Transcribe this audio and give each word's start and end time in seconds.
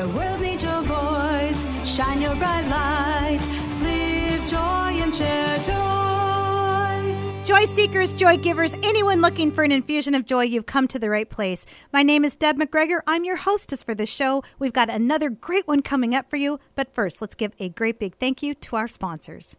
The 0.00 0.08
world 0.08 0.40
needs 0.40 0.62
your 0.62 0.80
voice. 0.84 1.86
Shine 1.86 2.22
your 2.22 2.34
bright 2.36 2.66
light. 2.68 3.40
Live 3.82 4.46
joy 4.48 4.56
and 4.56 5.14
share 5.14 5.58
joy. 5.58 7.44
Joy 7.44 7.66
seekers, 7.66 8.14
joy 8.14 8.38
givers, 8.38 8.72
anyone 8.82 9.20
looking 9.20 9.50
for 9.50 9.62
an 9.62 9.72
infusion 9.72 10.14
of 10.14 10.24
joy, 10.24 10.44
you've 10.44 10.64
come 10.64 10.88
to 10.88 10.98
the 10.98 11.10
right 11.10 11.28
place. 11.28 11.66
My 11.92 12.02
name 12.02 12.24
is 12.24 12.34
Deb 12.34 12.56
McGregor. 12.56 13.00
I'm 13.06 13.26
your 13.26 13.36
hostess 13.36 13.82
for 13.82 13.94
this 13.94 14.08
show. 14.08 14.42
We've 14.58 14.72
got 14.72 14.88
another 14.88 15.28
great 15.28 15.68
one 15.68 15.82
coming 15.82 16.14
up 16.14 16.30
for 16.30 16.38
you. 16.38 16.60
But 16.76 16.94
first, 16.94 17.20
let's 17.20 17.34
give 17.34 17.52
a 17.58 17.68
great 17.68 17.98
big 17.98 18.16
thank 18.16 18.42
you 18.42 18.54
to 18.54 18.76
our 18.76 18.88
sponsors. 18.88 19.58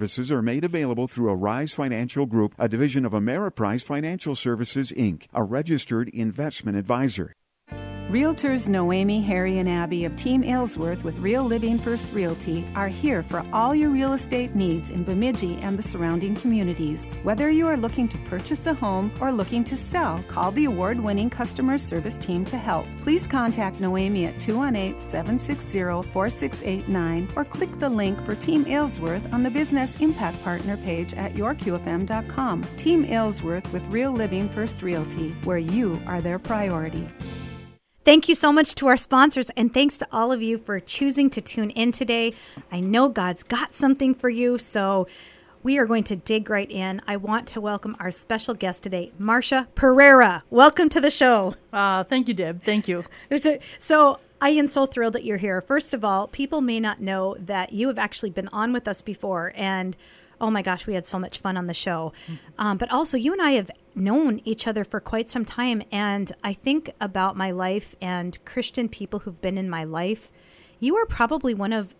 services 0.01 0.31
are 0.31 0.41
made 0.41 0.63
available 0.63 1.07
through 1.07 1.29
Arise 1.29 1.73
Financial 1.73 2.25
Group, 2.25 2.55
a 2.57 2.67
division 2.67 3.05
of 3.05 3.11
Ameriprise 3.11 3.83
Financial 3.83 4.35
Services, 4.35 4.91
Inc., 4.93 5.27
a 5.31 5.43
registered 5.43 6.09
investment 6.09 6.75
advisor. 6.75 7.35
Realtors 8.11 8.67
Noemi, 8.67 9.21
Harry, 9.21 9.59
and 9.59 9.69
Abby 9.69 10.03
of 10.03 10.17
Team 10.17 10.43
Aylesworth 10.43 11.05
with 11.05 11.19
Real 11.19 11.45
Living 11.45 11.79
First 11.79 12.11
Realty 12.11 12.67
are 12.75 12.89
here 12.89 13.23
for 13.23 13.45
all 13.53 13.73
your 13.73 13.89
real 13.89 14.11
estate 14.11 14.53
needs 14.53 14.89
in 14.89 15.05
Bemidji 15.05 15.55
and 15.61 15.79
the 15.79 15.81
surrounding 15.81 16.35
communities. 16.35 17.13
Whether 17.23 17.49
you 17.49 17.67
are 17.67 17.77
looking 17.77 18.09
to 18.09 18.17
purchase 18.17 18.67
a 18.67 18.73
home 18.73 19.13
or 19.21 19.31
looking 19.31 19.63
to 19.63 19.77
sell, 19.77 20.21
call 20.27 20.51
the 20.51 20.65
award 20.65 20.99
winning 20.99 21.29
customer 21.29 21.77
service 21.77 22.17
team 22.17 22.43
to 22.47 22.57
help. 22.57 22.85
Please 22.99 23.27
contact 23.27 23.79
Noemi 23.79 24.25
at 24.25 24.41
218 24.41 24.99
760 24.99 26.11
4689 26.11 27.29
or 27.37 27.45
click 27.45 27.79
the 27.79 27.87
link 27.87 28.25
for 28.25 28.35
Team 28.35 28.65
Aylesworth 28.65 29.33
on 29.33 29.41
the 29.41 29.49
Business 29.49 29.97
Impact 30.01 30.43
Partner 30.43 30.75
page 30.75 31.13
at 31.13 31.35
yourqfm.com. 31.35 32.63
Team 32.75 33.05
Aylesworth 33.05 33.71
with 33.71 33.87
Real 33.87 34.11
Living 34.11 34.49
First 34.49 34.83
Realty, 34.83 35.29
where 35.45 35.57
you 35.57 36.01
are 36.05 36.19
their 36.19 36.39
priority. 36.39 37.07
Thank 38.03 38.27
you 38.27 38.33
so 38.33 38.51
much 38.51 38.73
to 38.75 38.87
our 38.87 38.97
sponsors, 38.97 39.51
and 39.51 39.71
thanks 39.71 39.95
to 39.99 40.07
all 40.11 40.31
of 40.31 40.41
you 40.41 40.57
for 40.57 40.79
choosing 40.79 41.29
to 41.29 41.39
tune 41.39 41.69
in 41.69 41.91
today. 41.91 42.33
I 42.71 42.79
know 42.79 43.09
God's 43.09 43.43
got 43.43 43.75
something 43.75 44.15
for 44.15 44.27
you, 44.27 44.57
so 44.57 45.07
we 45.61 45.77
are 45.77 45.85
going 45.85 46.03
to 46.05 46.15
dig 46.15 46.49
right 46.49 46.69
in. 46.69 47.03
I 47.05 47.17
want 47.17 47.47
to 47.49 47.61
welcome 47.61 47.95
our 47.99 48.09
special 48.09 48.55
guest 48.55 48.81
today, 48.81 49.11
Marcia 49.19 49.67
Pereira. 49.75 50.43
Welcome 50.49 50.89
to 50.89 50.99
the 50.99 51.11
show. 51.11 51.53
Uh, 51.71 52.03
thank 52.03 52.27
you, 52.27 52.33
Deb. 52.33 52.63
Thank 52.63 52.87
you. 52.87 53.05
So, 53.77 54.19
I 54.41 54.49
am 54.49 54.65
so 54.65 54.87
thrilled 54.87 55.13
that 55.13 55.23
you're 55.23 55.37
here. 55.37 55.61
First 55.61 55.93
of 55.93 56.03
all, 56.03 56.27
people 56.27 56.61
may 56.61 56.79
not 56.79 56.99
know 56.99 57.35
that 57.39 57.73
you 57.73 57.87
have 57.87 57.99
actually 57.99 58.31
been 58.31 58.47
on 58.47 58.73
with 58.73 58.87
us 58.87 59.03
before, 59.03 59.53
and 59.55 59.95
oh 60.41 60.49
my 60.49 60.63
gosh, 60.63 60.87
we 60.87 60.95
had 60.95 61.05
so 61.05 61.19
much 61.19 61.37
fun 61.37 61.55
on 61.55 61.67
the 61.67 61.73
show. 61.75 62.11
Mm-hmm. 62.25 62.35
Um, 62.57 62.77
but 62.77 62.91
also, 62.91 63.15
you 63.15 63.31
and 63.31 63.41
I 63.41 63.51
have 63.51 63.69
known 63.93 64.41
each 64.43 64.67
other 64.67 64.83
for 64.83 64.99
quite 64.99 65.29
some 65.29 65.45
time. 65.45 65.83
And 65.91 66.31
I 66.43 66.53
think 66.53 66.91
about 66.99 67.37
my 67.37 67.51
life 67.51 67.95
and 68.01 68.43
Christian 68.43 68.89
people 68.89 69.19
who've 69.19 69.39
been 69.39 69.59
in 69.59 69.69
my 69.69 69.83
life. 69.83 70.31
You 70.79 70.95
are 70.95 71.05
probably 71.05 71.53
one 71.53 71.71
of 71.71 71.95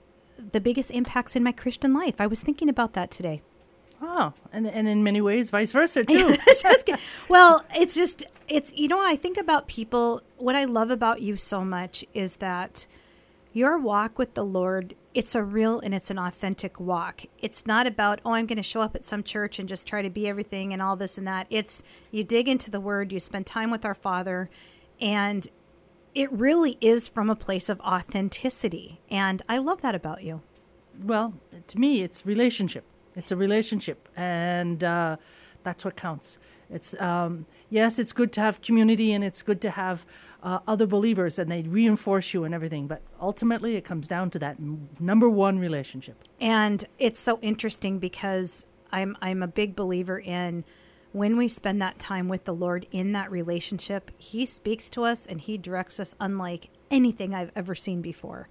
the 0.52 0.60
biggest 0.60 0.90
impacts 0.90 1.36
in 1.36 1.44
my 1.44 1.52
Christian 1.52 1.94
life. 1.94 2.20
I 2.20 2.26
was 2.26 2.42
thinking 2.42 2.68
about 2.68 2.94
that 2.94 3.12
today. 3.12 3.44
Oh, 4.02 4.34
and, 4.52 4.68
and 4.68 4.88
in 4.88 5.04
many 5.04 5.22
ways, 5.22 5.50
vice 5.50 5.72
versa, 5.72 6.04
too. 6.06 6.36
well, 7.30 7.66
it's 7.76 7.96
just, 7.96 8.24
it's, 8.48 8.74
you 8.74 8.88
know, 8.88 9.00
I 9.00 9.16
think 9.16 9.38
about 9.38 9.68
people. 9.68 10.22
What 10.38 10.56
I 10.56 10.66
love 10.66 10.90
about 10.90 11.22
you 11.22 11.38
so 11.38 11.64
much 11.64 12.04
is 12.14 12.38
that 12.38 12.88
your 13.54 13.78
walk 13.78 14.18
with 14.18 14.34
the 14.34 14.46
Lord 14.46 14.96
it's 15.14 15.36
a 15.36 15.44
real 15.44 15.80
and 15.80 15.94
it's 15.94 16.10
an 16.10 16.18
authentic 16.18 16.80
walk. 16.80 17.24
It's 17.40 17.66
not 17.66 17.86
about, 17.86 18.22
oh, 18.26 18.34
I'm 18.34 18.46
going 18.46 18.58
to 18.58 18.64
show 18.64 18.82
up 18.82 18.96
at 18.96 19.06
some 19.06 19.24
church 19.24 19.60
and 19.60 19.68
just 19.68 19.88
try 19.88 20.02
to 20.02 20.10
be 20.10 20.28
everything 20.28 20.72
and 20.72 20.82
all 20.82 20.96
this 20.96 21.18
and 21.18 21.28
that. 21.28 21.48
It's 21.50 21.84
you 22.12 22.24
dig 22.24 22.48
into 22.48 22.72
the 22.72 22.80
word, 22.80 23.12
you 23.12 23.20
spend 23.20 23.46
time 23.46 23.72
with 23.72 23.86
our 23.86 23.96
Father, 23.96 24.50
and 25.00 25.48
it 26.16 26.32
really 26.32 26.78
is 26.82 27.08
from 27.08 27.30
a 27.30 27.36
place 27.36 27.70
of 27.70 27.80
authenticity. 27.82 29.02
And 29.10 29.42
I 29.50 29.58
love 29.58 29.82
that 29.82 29.96
about 29.96 30.24
you. 30.24 30.42
Well, 31.02 31.34
to 31.68 31.80
me, 31.80 32.02
it's 32.02 32.26
relationship. 32.26 32.86
It's 33.16 33.32
a 33.32 33.36
relationship, 33.36 34.08
and 34.16 34.84
uh, 34.84 35.18
that's 35.64 35.84
what 35.84 35.96
counts. 35.96 36.40
It's 36.70 37.00
um, 37.02 37.46
yes, 37.70 38.00
it's 38.00 38.14
good 38.14 38.32
to 38.34 38.42
have 38.42 38.62
community, 38.62 39.12
and 39.12 39.24
it's 39.24 39.42
good 39.42 39.62
to 39.62 39.72
have 39.72 40.06
uh, 40.44 40.60
other 40.68 40.88
believers 40.88 41.38
and 41.38 41.52
they 41.52 41.62
reinforce 41.64 42.34
you 42.34 42.44
and 42.44 42.54
everything. 42.54 42.88
But 42.88 43.02
ultimately, 43.20 43.76
it 43.76 43.86
comes 43.86 44.08
down 44.08 44.30
to 44.32 44.40
that 44.40 44.58
m- 44.58 44.90
number 45.00 45.30
one 45.30 45.60
relationship. 45.60 46.24
And 46.40 46.86
it's 46.98 47.20
so 47.20 47.40
interesting 47.42 48.00
because 48.00 48.66
I'm 48.92 49.18
I'm 49.22 49.44
a 49.44 49.48
big 49.48 49.76
believer 49.76 50.20
in 50.20 50.64
when 51.12 51.36
we 51.36 51.48
spend 51.48 51.82
that 51.82 52.00
time 52.00 52.30
with 52.30 52.46
the 52.46 52.54
Lord 52.54 52.88
in 52.92 53.12
that 53.12 53.30
relationship, 53.30 54.12
He 54.18 54.46
speaks 54.46 54.90
to 54.92 55.04
us 55.04 55.26
and 55.26 55.42
He 55.42 55.58
directs 55.58 56.00
us 56.00 56.16
unlike 56.20 56.70
anything 56.90 57.36
I've 57.36 57.52
ever 57.56 57.76
seen 57.76 58.02
before. 58.02 58.48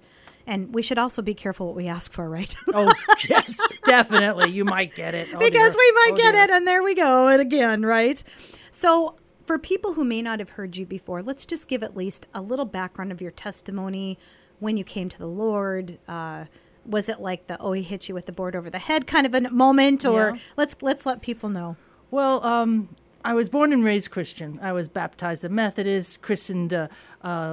And 0.51 0.75
we 0.75 0.81
should 0.81 0.97
also 0.97 1.21
be 1.21 1.33
careful 1.33 1.67
what 1.67 1.77
we 1.77 1.87
ask 1.87 2.11
for, 2.11 2.29
right? 2.29 2.53
oh, 2.73 2.91
yes, 3.29 3.57
definitely. 3.85 4.51
You 4.51 4.65
might 4.65 4.93
get 4.93 5.15
it. 5.15 5.29
Oh, 5.33 5.39
because 5.39 5.75
dear. 5.75 5.79
we 5.79 5.91
might 5.93 6.11
oh, 6.11 6.17
get 6.17 6.31
dear. 6.33 6.41
it, 6.41 6.49
and 6.49 6.67
there 6.67 6.83
we 6.83 6.93
go, 6.93 7.29
and 7.29 7.39
again, 7.39 7.83
right? 7.85 8.21
So 8.69 9.15
for 9.45 9.57
people 9.57 9.93
who 9.93 10.03
may 10.03 10.21
not 10.21 10.39
have 10.39 10.49
heard 10.49 10.75
you 10.75 10.85
before, 10.85 11.23
let's 11.23 11.45
just 11.45 11.69
give 11.69 11.83
at 11.83 11.95
least 11.95 12.27
a 12.33 12.41
little 12.41 12.65
background 12.65 13.13
of 13.13 13.21
your 13.21 13.31
testimony 13.31 14.19
when 14.59 14.75
you 14.75 14.83
came 14.83 15.07
to 15.07 15.17
the 15.17 15.25
Lord. 15.25 15.99
Uh, 16.05 16.47
was 16.85 17.07
it 17.07 17.21
like 17.21 17.47
the 17.47 17.57
oh 17.61 17.71
he 17.71 17.81
hit 17.81 18.09
you 18.09 18.13
with 18.13 18.25
the 18.25 18.33
board 18.33 18.53
over 18.53 18.69
the 18.69 18.79
head 18.79 19.07
kind 19.07 19.25
of 19.25 19.33
a 19.33 19.49
moment, 19.51 20.03
or 20.03 20.31
yeah. 20.31 20.41
let's 20.57 20.75
let's 20.81 21.05
let 21.05 21.21
people 21.21 21.47
know. 21.47 21.77
Well, 22.09 22.45
um, 22.45 22.93
I 23.23 23.33
was 23.33 23.49
born 23.49 23.71
and 23.71 23.83
raised 23.83 24.09
Christian. 24.09 24.59
I 24.61 24.71
was 24.71 24.87
baptized 24.87 25.45
a 25.45 25.49
Methodist, 25.49 26.21
christened 26.21 26.73
uh, 26.73 26.87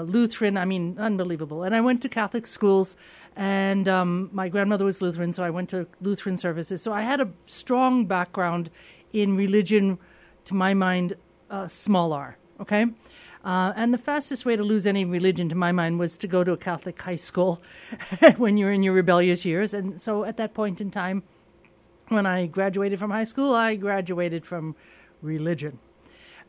Lutheran. 0.06 0.56
I 0.56 0.64
mean, 0.64 0.96
unbelievable. 0.98 1.62
And 1.62 1.74
I 1.74 1.80
went 1.80 2.00
to 2.02 2.08
Catholic 2.08 2.46
schools, 2.46 2.96
and 3.36 3.86
um, 3.86 4.30
my 4.32 4.48
grandmother 4.48 4.84
was 4.84 5.02
Lutheran, 5.02 5.32
so 5.32 5.44
I 5.44 5.50
went 5.50 5.68
to 5.70 5.86
Lutheran 6.00 6.36
services. 6.36 6.80
So 6.80 6.92
I 6.92 7.02
had 7.02 7.20
a 7.20 7.28
strong 7.46 8.06
background 8.06 8.70
in 9.12 9.36
religion, 9.36 9.98
to 10.46 10.54
my 10.54 10.72
mind, 10.72 11.14
uh, 11.50 11.66
small 11.66 12.12
r, 12.12 12.38
okay? 12.60 12.86
Uh, 13.44 13.72
and 13.76 13.92
the 13.92 13.98
fastest 13.98 14.44
way 14.44 14.56
to 14.56 14.62
lose 14.62 14.86
any 14.86 15.04
religion, 15.04 15.48
to 15.50 15.54
my 15.54 15.72
mind, 15.72 15.98
was 15.98 16.16
to 16.18 16.26
go 16.26 16.44
to 16.44 16.52
a 16.52 16.56
Catholic 16.56 17.00
high 17.00 17.16
school 17.16 17.62
when 18.36 18.56
you're 18.56 18.72
in 18.72 18.82
your 18.82 18.94
rebellious 18.94 19.44
years. 19.44 19.74
And 19.74 20.00
so 20.00 20.24
at 20.24 20.36
that 20.38 20.54
point 20.54 20.80
in 20.80 20.90
time, 20.90 21.22
when 22.08 22.24
I 22.24 22.46
graduated 22.46 22.98
from 22.98 23.10
high 23.10 23.24
school, 23.24 23.54
I 23.54 23.76
graduated 23.76 24.46
from 24.46 24.74
religion. 25.22 25.78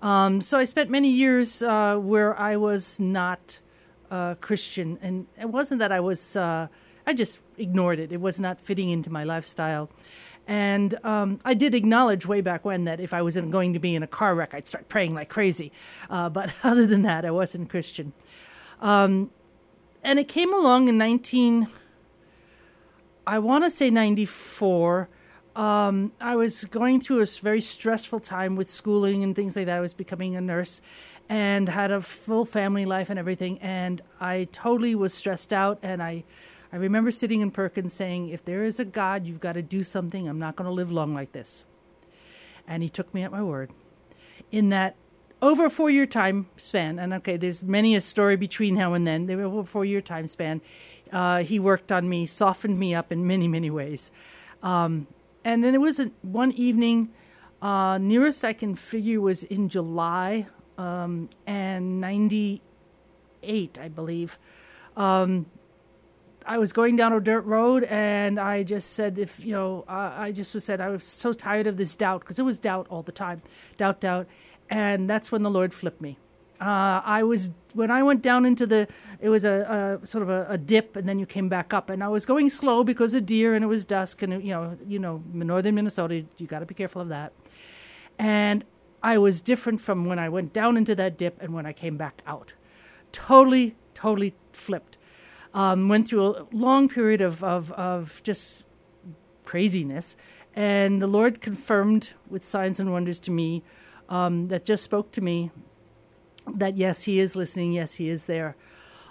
Um, 0.02 0.42
so 0.42 0.58
I 0.58 0.64
spent 0.64 0.90
many 0.90 1.10
years 1.10 1.62
uh, 1.62 1.98
where 1.98 2.38
I 2.40 2.56
was 2.56 3.00
not 3.00 3.60
uh, 4.12 4.36
Christian. 4.36 4.98
And 5.02 5.28
it 5.40 5.50
wasn't 5.50 5.80
that 5.80 5.92
I 5.92 6.00
was, 6.00 6.36
uh, 6.36 6.68
I 7.06 7.14
just 7.14 7.40
ignored 7.58 8.00
it. 8.00 8.12
It 8.12 8.22
was 8.22 8.40
not 8.40 8.60
fitting 8.60 8.90
into 8.90 9.10
my 9.10 9.24
lifestyle. 9.24 9.90
And 10.48 10.96
um, 11.06 11.40
I 11.46 11.54
did 11.54 11.76
acknowledge 11.76 12.26
way 12.26 12.42
back 12.42 12.66
when 12.66 12.86
that 12.86 13.00
if 13.00 13.14
I 13.14 13.22
was 13.22 13.38
in, 13.38 13.52
going 13.52 13.74
to 13.74 13.80
be 13.80 13.94
in 13.94 14.02
a 14.02 14.08
car 14.08 14.34
wreck, 14.34 14.54
I'd 14.54 14.68
start 14.68 14.90
praying 14.90 15.14
like 15.14 15.30
crazy. 15.30 15.72
Uh, 16.10 16.30
but 16.30 16.54
other 16.64 16.88
than 16.88 17.04
that, 17.04 17.26
I 17.26 17.32
wasn't 17.32 17.70
Christian. 17.70 18.14
Um, 18.82 19.32
and 20.04 20.18
it 20.18 20.28
came 20.28 20.54
along 20.54 20.88
in 20.88 20.98
19, 20.98 21.68
I 23.28 23.38
want 23.38 23.64
to 23.66 23.70
say 23.70 23.90
94. 23.90 25.10
Um, 25.60 26.14
I 26.22 26.38
was 26.38 26.64
going 26.64 27.02
through 27.02 27.20
a 27.20 27.26
very 27.26 27.60
stressful 27.60 28.22
time 28.22 28.56
with 28.56 28.70
schooling 28.70 29.26
and 29.26 29.36
things 29.36 29.58
like 29.58 29.66
that. 29.66 29.76
I 29.76 29.82
was 29.82 29.94
becoming 29.94 30.38
a 30.38 30.42
nurse 30.42 30.82
and 31.28 31.68
had 31.68 31.92
a 31.92 32.00
full 32.00 32.46
family 32.46 32.86
life 32.86 33.10
and 33.10 33.20
everything. 33.20 33.60
And 33.60 34.02
I 34.22 34.48
totally 34.54 34.96
was 34.96 35.14
stressed 35.14 35.52
out 35.52 35.78
and 35.84 36.02
I 36.02 36.24
I 36.72 36.78
remember 36.78 37.12
sitting 37.12 37.42
in 37.42 37.52
Perkins 37.52 37.92
saying, 37.94 38.30
If 38.30 38.46
there 38.46 38.64
is 38.64 38.80
a 38.80 38.86
God, 38.86 39.26
you've 39.26 39.42
got 39.42 39.54
to 39.54 39.62
do 39.62 39.84
something. 39.84 40.30
I'm 40.30 40.40
not 40.40 40.56
going 40.56 40.68
to 40.68 40.72
live 40.72 40.94
long 40.94 41.14
like 41.14 41.34
this. 41.34 41.66
And 42.66 42.82
he 42.82 42.88
took 42.88 43.14
me 43.14 43.24
at 43.24 43.32
my 43.32 43.44
word. 43.44 43.72
In 44.52 44.70
that 44.70 44.96
over 45.42 45.66
a 45.66 45.70
four 45.70 45.90
year 45.90 46.06
time 46.06 46.48
span, 46.56 47.00
and 47.00 47.12
okay, 47.16 47.36
there's 47.36 47.66
many 47.66 47.96
a 47.96 48.02
story 48.02 48.38
between 48.38 48.76
now 48.76 48.94
and 48.94 49.06
then, 49.06 49.30
over 49.30 49.60
a 49.60 49.66
four 49.66 49.84
year 49.84 50.00
time 50.00 50.28
span, 50.28 50.62
uh, 51.12 51.44
he 51.44 51.60
worked 51.60 51.92
on 51.92 52.08
me, 52.08 52.26
softened 52.26 52.80
me 52.80 52.96
up 52.96 53.12
in 53.12 53.28
many, 53.28 53.50
many 53.50 53.70
ways. 53.70 54.12
Um, 54.64 55.08
and 55.44 55.64
then 55.64 55.72
there 55.72 55.80
was 55.80 56.00
a, 56.00 56.12
one 56.22 56.52
evening, 56.52 57.10
uh, 57.62 57.98
nearest 57.98 58.44
I 58.44 58.54
can 58.54 58.76
figure 58.76 59.22
was 59.22 59.44
in 59.44 59.70
July 59.70 60.48
um, 60.78 61.30
and 61.46 62.00
98, 62.02 63.80
I 63.80 63.88
believe. 63.90 64.40
Um, 64.96 65.46
I 66.46 66.58
was 66.58 66.74
going 66.74 66.96
down 66.96 67.14
a 67.14 67.20
dirt 67.20 67.46
road, 67.46 67.84
and 67.84 68.40
I 68.40 68.64
just 68.64 68.94
said, 68.94 69.20
if 69.20 69.46
you 69.46 69.54
know, 69.54 69.86
I 69.88 70.32
just 70.32 70.54
was 70.54 70.64
said 70.64 70.82
I 70.82 70.90
was 70.90 71.04
so 71.04 71.32
tired 71.32 71.68
of 71.68 71.78
this 71.78 71.96
doubt 71.96 72.22
because 72.22 72.40
it 72.40 72.44
was 72.44 72.60
doubt 72.60 72.88
all 72.90 73.04
the 73.04 73.12
time, 73.12 73.42
doubt, 73.78 74.00
doubt, 74.00 74.28
and 74.70 75.10
that's 75.10 75.32
when 75.32 75.44
the 75.44 75.52
Lord 75.52 75.74
flipped 75.74 76.02
me. 76.02 76.18
Uh, 76.60 77.02
I 77.06 77.24
was 77.24 77.52
when 77.74 77.90
I 77.92 78.04
went 78.04 78.22
down 78.22 78.46
into 78.46 78.68
the 78.68 78.88
it 79.22 79.30
was 79.30 79.46
a, 79.46 80.00
a 80.02 80.06
sort 80.06 80.24
of 80.24 80.30
a, 80.30 80.46
a, 80.50 80.58
dip 80.58 80.96
and 80.96 81.08
then 81.08 81.18
you 81.18 81.26
came 81.26 81.48
back 81.48 81.74
up. 81.74 81.90
And 81.90 82.04
I 82.04 82.10
was 82.10 82.26
going 82.26 82.50
slow 82.50 82.84
because 82.84 83.14
of 83.14 83.26
deer 83.26 83.56
and 83.56 83.64
it 83.64 83.68
was 83.68 83.86
dusk 83.86 84.22
and 84.22 84.44
you 84.44 84.52
know 84.52 84.78
you 84.86 85.00
know 85.00 85.24
northern 85.34 85.76
Minnesota 85.76 86.26
you 86.38 86.48
got 86.48 86.60
to 86.60 86.66
be 86.66 86.76
careful 86.76 87.02
of 87.02 87.10
that. 87.10 87.32
And 88.18 88.66
I 89.02 89.18
was 89.18 89.42
different 89.42 89.80
from 89.80 90.06
when 90.06 90.20
I 90.20 90.28
went 90.28 90.52
down 90.52 90.76
into 90.76 90.96
that 90.96 91.18
dip 91.18 91.42
and 91.42 91.54
when 91.54 91.66
I 91.66 91.72
came 91.72 91.96
back 91.96 92.22
out. 92.28 92.54
Totally 93.14 93.76
totally 94.00 94.34
flipped. 94.54 94.98
Um, 95.54 95.90
went 95.90 96.08
through 96.08 96.26
a 96.26 96.48
long 96.52 96.90
period 96.90 97.22
of, 97.22 97.44
of, 97.44 97.72
of 97.74 98.22
just 98.24 98.66
craziness. 99.46 100.16
And 100.56 101.02
the 101.02 101.08
Lord 101.08 101.42
confirmed 101.42 102.12
with 102.30 102.44
signs 102.44 102.80
and 102.80 102.92
wonders 102.92 103.20
to 103.22 103.32
me 103.32 103.64
um, 104.10 104.48
that 104.48 104.66
just 104.66 104.84
spoke 104.84 105.12
to 105.14 105.22
me 105.22 105.52
that 106.58 106.78
yes, 106.78 107.04
he 107.04 107.20
is 107.20 107.36
listening. 107.36 107.74
Yes, 107.74 107.96
he 107.96 108.10
is 108.10 108.26
there. 108.26 108.56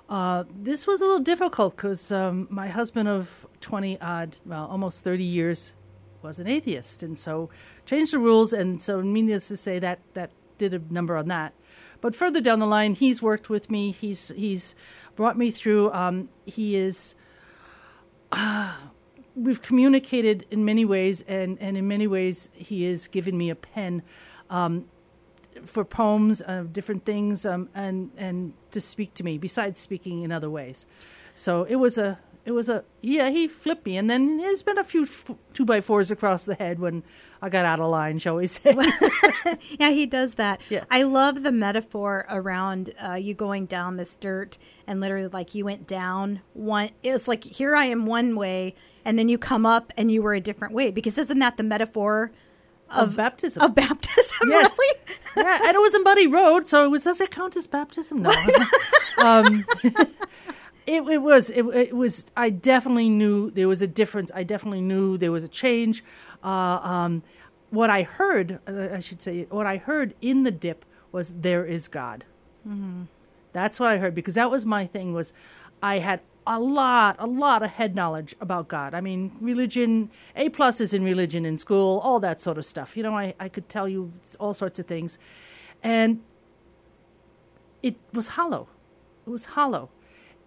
Uh, 0.09 0.45
this 0.55 0.87
was 0.87 1.03
a 1.03 1.05
little 1.05 1.21
difficult 1.21 1.77
because 1.77 2.11
um, 2.11 2.47
my 2.51 2.69
husband 2.69 3.09
of 3.09 3.47
20 3.61 4.01
odd, 4.01 4.39
well, 4.47 4.67
almost 4.67 5.05
30 5.05 5.23
years, 5.23 5.75
was 6.23 6.39
an 6.39 6.47
atheist. 6.47 7.03
And 7.03 7.17
so 7.17 7.51
changed 7.85 8.13
the 8.13 8.19
rules. 8.19 8.53
And 8.53 8.83
so, 8.83 9.01
needless 9.01 9.49
to 9.49 9.57
say, 9.57 9.79
that, 9.79 10.01
that 10.15 10.31
did 10.57 10.75
a 10.75 10.81
number 10.91 11.17
on 11.17 11.29
that. 11.29 11.53
But 12.01 12.15
further 12.15 12.41
down 12.41 12.59
the 12.59 12.67
line, 12.67 12.95
he's 12.95 13.23
worked 13.23 13.51
with 13.51 13.71
me. 13.71 13.91
He's, 13.91 14.29
he's 14.29 14.75
brought 15.17 15.37
me 15.37 15.51
through. 15.51 15.93
Um, 15.93 16.29
he 16.47 16.77
is. 16.77 17.15
Uh, 18.33 18.75
we've 19.35 19.63
communicated 19.63 20.47
in 20.51 20.65
many 20.65 20.85
ways, 20.85 21.23
and, 21.23 21.59
and 21.61 21.77
in 21.77 21.87
many 21.87 22.09
ways, 22.09 22.51
he 22.55 22.85
has 22.85 23.07
given 23.07 23.39
me 23.39 23.51
a 23.51 23.55
pen. 23.55 24.03
Um, 24.51 24.87
for 25.67 25.85
poems, 25.85 26.43
uh, 26.43 26.65
different 26.71 27.05
things, 27.05 27.47
um, 27.47 27.69
and 27.75 28.11
and 28.17 28.53
to 28.71 28.81
speak 28.81 29.15
to 29.15 29.25
me 29.25 29.39
besides 29.39 29.81
speaking 29.81 30.23
in 30.23 30.33
other 30.33 30.51
ways. 30.51 30.87
So 31.35 31.65
it 31.65 31.77
was 31.77 31.99
a 31.99 32.19
it 32.45 32.53
was 32.53 32.69
a 32.69 32.83
yeah 33.01 33.29
he 33.29 33.47
flipped 33.47 33.85
me, 33.85 33.97
and 33.97 34.09
then 34.09 34.39
there's 34.39 34.63
been 34.63 34.79
a 34.79 34.85
few 34.85 35.03
f- 35.03 35.31
two 35.53 35.65
by 35.65 35.81
fours 35.81 36.11
across 36.11 36.45
the 36.47 36.55
head 36.55 36.79
when 36.79 37.03
I 37.43 37.49
got 37.51 37.65
out 37.67 37.79
of 37.79 37.91
line, 37.91 38.19
shall 38.19 38.37
we 38.37 38.47
say? 38.47 38.75
yeah, 39.79 39.91
he 39.91 40.07
does 40.07 40.35
that. 40.35 40.61
Yeah. 40.69 40.85
I 40.91 41.03
love 41.03 41.43
the 41.43 41.53
metaphor 41.53 42.27
around 42.29 42.95
uh, 43.07 43.15
you 43.15 43.35
going 43.35 43.67
down 43.67 43.97
this 43.97 44.15
dirt 44.15 44.59
and 44.87 45.01
literally 45.01 45.29
like 45.29 45.55
you 45.55 45.65
went 45.67 45.87
down 45.87 46.41
one. 46.55 46.91
It's 47.03 47.29
like 47.29 47.45
here 47.45 47.77
I 47.77 47.85
am 47.85 48.07
one 48.07 48.35
way, 48.35 48.75
and 49.05 49.19
then 49.19 49.29
you 49.29 49.37
come 49.39 49.67
up 49.67 49.93
and 49.97 50.11
you 50.11 50.23
were 50.23 50.35
a 50.35 50.41
different 50.41 50.75
way 50.75 50.91
because 50.91 51.19
isn't 51.19 51.39
that 51.39 51.57
the 51.59 51.63
metaphor? 51.63 52.33
Of, 52.91 53.09
of 53.09 53.17
baptism. 53.17 53.63
Of 53.63 53.75
baptism, 53.75 54.37
yes. 54.49 54.79
really? 54.79 54.99
yeah, 55.37 55.59
and 55.65 55.75
it 55.75 55.79
was 55.79 55.95
in 55.95 56.03
Muddy 56.03 56.27
Road, 56.27 56.67
so 56.67 56.85
it 56.85 56.89
was, 56.89 57.05
does 57.05 57.21
it 57.21 57.31
count 57.31 57.57
as 57.57 57.67
baptism? 57.67 58.23
No. 58.23 58.31
um, 59.25 59.65
it, 60.87 61.03
it 61.03 61.23
was. 61.23 61.51
It, 61.51 61.65
it, 61.67 61.97
was. 61.97 62.27
I 62.37 62.51
definitely 62.51 63.11
knew 63.11 63.51
there 63.51 63.69
was 63.69 63.83
a 63.83 63.87
difference. 63.87 64.33
I 64.35 64.43
definitely 64.43 64.81
knew 64.81 65.19
there 65.19 65.33
was 65.33 65.45
a 65.45 65.49
change. 65.49 66.03
Uh, 66.43 66.81
um, 66.83 67.23
what 67.71 67.91
I 67.91 68.03
heard, 68.03 68.61
uh, 68.67 68.89
I 68.95 69.01
should 69.01 69.21
say, 69.21 69.45
what 69.51 69.67
I 69.67 69.77
heard 69.77 70.15
in 70.23 70.45
the 70.45 70.51
dip 70.51 70.85
was 71.13 71.35
there 71.35 71.65
is 71.65 71.89
God. 71.89 72.25
Mm-hmm. 72.67 73.05
That's 73.53 73.79
what 73.81 73.91
I 73.91 73.99
heard 73.99 74.15
because 74.15 74.35
that 74.35 74.51
was 74.51 74.65
my 74.65 74.87
thing. 74.87 75.13
Was 75.13 75.33
I 75.83 75.99
had 75.99 76.21
a 76.49 76.59
lot, 76.59 77.17
a 77.19 77.27
lot 77.27 77.63
of 77.63 77.71
head 77.71 77.95
knowledge 77.95 78.35
about 78.41 78.69
God. 78.69 78.95
I 78.95 79.03
mean, 79.03 79.37
religion, 79.41 80.11
A 80.35 80.49
pluses 80.49 80.95
in 80.95 81.05
religion 81.05 81.45
in 81.45 81.59
school, 81.59 81.99
all 81.99 82.19
that 82.21 82.41
sort 82.41 82.57
of 82.57 82.65
stuff. 82.65 82.97
You 82.97 83.03
know, 83.03 83.17
I, 83.17 83.35
I 83.39 83.49
could 83.51 83.69
tell 83.69 83.87
you 83.87 84.13
all 84.41 84.55
sorts 84.55 84.79
of 84.79 84.87
things. 84.87 85.19
And 85.83 86.23
it 87.83 87.97
was 88.15 88.29
hollow. 88.29 88.69
It 89.27 89.31
was 89.31 89.45
hollow. 89.45 89.91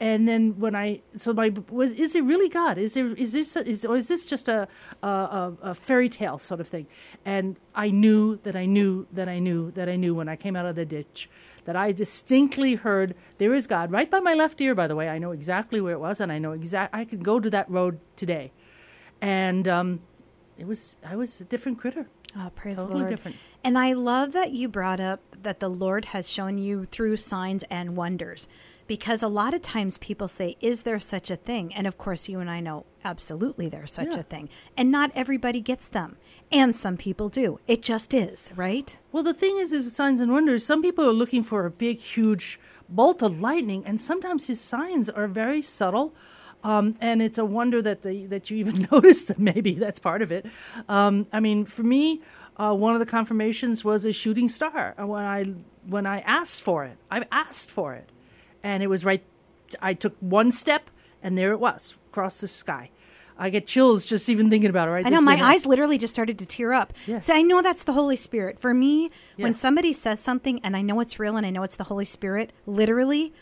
And 0.01 0.27
then 0.27 0.57
when 0.57 0.75
I 0.75 1.01
so 1.15 1.31
my 1.31 1.53
was 1.69 1.93
is 1.93 2.15
it 2.15 2.23
really 2.23 2.49
God? 2.49 2.79
Is 2.79 2.95
there 2.95 3.13
is 3.13 3.33
this 3.33 3.55
is 3.55 3.85
or 3.85 3.95
is 3.95 4.07
this 4.07 4.25
just 4.25 4.49
a 4.49 4.67
a, 5.03 5.53
a 5.61 5.75
fairy 5.75 6.09
tale 6.09 6.39
sort 6.39 6.59
of 6.59 6.67
thing? 6.67 6.87
And 7.23 7.57
I 7.75 7.91
knew 7.91 8.37
that 8.37 8.55
I 8.55 8.65
knew 8.65 9.05
that 9.13 9.29
I 9.29 9.37
knew 9.37 9.69
that 9.71 9.87
I 9.87 9.95
knew 9.95 10.15
when 10.15 10.27
I 10.27 10.35
came 10.35 10.55
out 10.55 10.65
of 10.65 10.75
the 10.75 10.85
ditch 10.85 11.29
that 11.65 11.75
I 11.75 11.91
distinctly 11.91 12.73
heard 12.73 13.13
there 13.37 13.53
is 13.53 13.67
God 13.67 13.91
right 13.91 14.09
by 14.09 14.19
my 14.19 14.33
left 14.33 14.59
ear. 14.59 14.73
By 14.73 14.87
the 14.87 14.95
way, 14.95 15.07
I 15.07 15.19
know 15.19 15.33
exactly 15.33 15.79
where 15.79 15.93
it 15.93 15.99
was, 15.99 16.19
and 16.19 16.31
I 16.31 16.39
know 16.39 16.53
exact. 16.53 16.95
I 16.95 17.05
can 17.05 17.19
go 17.19 17.39
to 17.39 17.51
that 17.51 17.69
road 17.69 17.99
today, 18.15 18.51
and 19.21 19.67
um, 19.67 19.99
it 20.57 20.65
was 20.65 20.97
I 21.05 21.15
was 21.15 21.39
a 21.41 21.45
different 21.45 21.77
critter. 21.77 22.07
Oh, 22.35 22.49
praise 22.55 22.75
totally 22.75 22.93
the 22.93 22.97
Lord. 22.99 23.09
different. 23.09 23.37
And 23.63 23.77
I 23.77 23.93
love 23.93 24.31
that 24.33 24.51
you 24.51 24.67
brought 24.67 24.99
up 24.99 25.21
that 25.43 25.59
the 25.59 25.69
Lord 25.69 26.05
has 26.05 26.31
shown 26.31 26.57
you 26.57 26.85
through 26.85 27.17
signs 27.17 27.63
and 27.69 27.95
wonders. 27.95 28.47
Because 28.91 29.23
a 29.23 29.29
lot 29.29 29.53
of 29.53 29.61
times 29.61 29.97
people 29.99 30.27
say, 30.27 30.57
Is 30.59 30.81
there 30.81 30.99
such 30.99 31.31
a 31.31 31.37
thing? 31.37 31.73
And 31.73 31.87
of 31.87 31.97
course, 31.97 32.27
you 32.27 32.41
and 32.41 32.49
I 32.49 32.59
know 32.59 32.85
absolutely 33.05 33.69
there's 33.69 33.93
such 33.93 34.13
Yeah. 34.15 34.19
a 34.19 34.23
thing. 34.23 34.49
And 34.75 34.91
not 34.91 35.11
everybody 35.15 35.61
gets 35.61 35.87
them. 35.87 36.17
And 36.51 36.75
some 36.75 36.97
people 36.97 37.29
do. 37.29 37.61
It 37.67 37.81
just 37.83 38.13
is, 38.13 38.51
right? 38.57 38.97
Well, 39.13 39.23
the 39.23 39.33
thing 39.33 39.57
is, 39.59 39.71
is 39.71 39.95
signs 39.95 40.19
and 40.19 40.29
wonders, 40.29 40.65
some 40.65 40.81
people 40.81 41.05
are 41.05 41.13
looking 41.13 41.41
for 41.41 41.65
a 41.65 41.71
big, 41.71 41.99
huge 41.99 42.59
bolt 42.89 43.21
of 43.23 43.39
lightning, 43.39 43.81
and 43.85 44.01
sometimes 44.01 44.47
his 44.47 44.59
signs 44.59 45.09
are 45.09 45.27
very 45.29 45.61
subtle. 45.61 46.13
Um, 46.61 46.95
and 46.99 47.21
it's 47.21 47.37
a 47.37 47.45
wonder 47.45 47.81
that 47.81 48.01
the, 48.01 48.25
that 48.25 48.49
you 48.49 48.57
even 48.57 48.89
notice 48.91 49.23
them. 49.23 49.37
Maybe 49.45 49.73
that's 49.73 49.99
part 49.99 50.21
of 50.21 50.33
it. 50.33 50.45
Um, 50.89 51.27
I 51.31 51.39
mean, 51.39 51.63
for 51.63 51.83
me, 51.83 52.21
uh, 52.57 52.73
one 52.73 52.93
of 52.93 52.99
the 52.99 53.05
confirmations 53.05 53.85
was 53.85 54.05
a 54.05 54.11
shooting 54.11 54.49
star. 54.49 54.95
Uh, 54.99 55.07
When 55.07 55.23
I 55.23 55.45
when 55.87 56.05
I 56.05 56.19
asked 56.39 56.61
for 56.61 56.83
it, 56.83 56.97
I 57.09 57.25
asked 57.31 57.71
for 57.71 57.93
it, 57.95 58.10
and 58.63 58.83
it 58.83 58.87
was 58.87 59.05
right. 59.05 59.23
I 59.81 59.93
took 59.93 60.15
one 60.19 60.51
step, 60.51 60.89
and 61.21 61.37
there 61.37 61.51
it 61.51 61.59
was 61.59 61.97
across 62.09 62.41
the 62.41 62.47
sky. 62.47 62.91
I 63.37 63.49
get 63.49 63.65
chills 63.65 64.05
just 64.05 64.29
even 64.29 64.51
thinking 64.51 64.69
about 64.69 64.87
it. 64.87 64.91
Right, 64.91 65.05
I 65.05 65.09
know 65.09 65.21
my 65.21 65.33
minute. 65.33 65.45
eyes 65.45 65.65
literally 65.65 65.97
just 65.97 66.13
started 66.13 66.37
to 66.39 66.45
tear 66.45 66.73
up. 66.73 66.93
Yeah. 67.07 67.19
So 67.19 67.33
I 67.33 67.41
know 67.41 67.63
that's 67.63 67.83
the 67.83 67.93
Holy 67.93 68.15
Spirit. 68.15 68.59
For 68.59 68.71
me, 68.71 69.09
when 69.37 69.55
somebody 69.55 69.93
says 69.93 70.19
something 70.19 70.59
and 70.63 70.77
I 70.77 70.83
know 70.83 70.99
it's 70.99 71.17
real 71.17 71.37
and 71.37 71.45
I 71.45 71.49
know 71.49 71.63
it's 71.63 71.75
the 71.75 71.85
Holy 71.85 72.05
Spirit, 72.05 72.53
literally, 72.67 73.33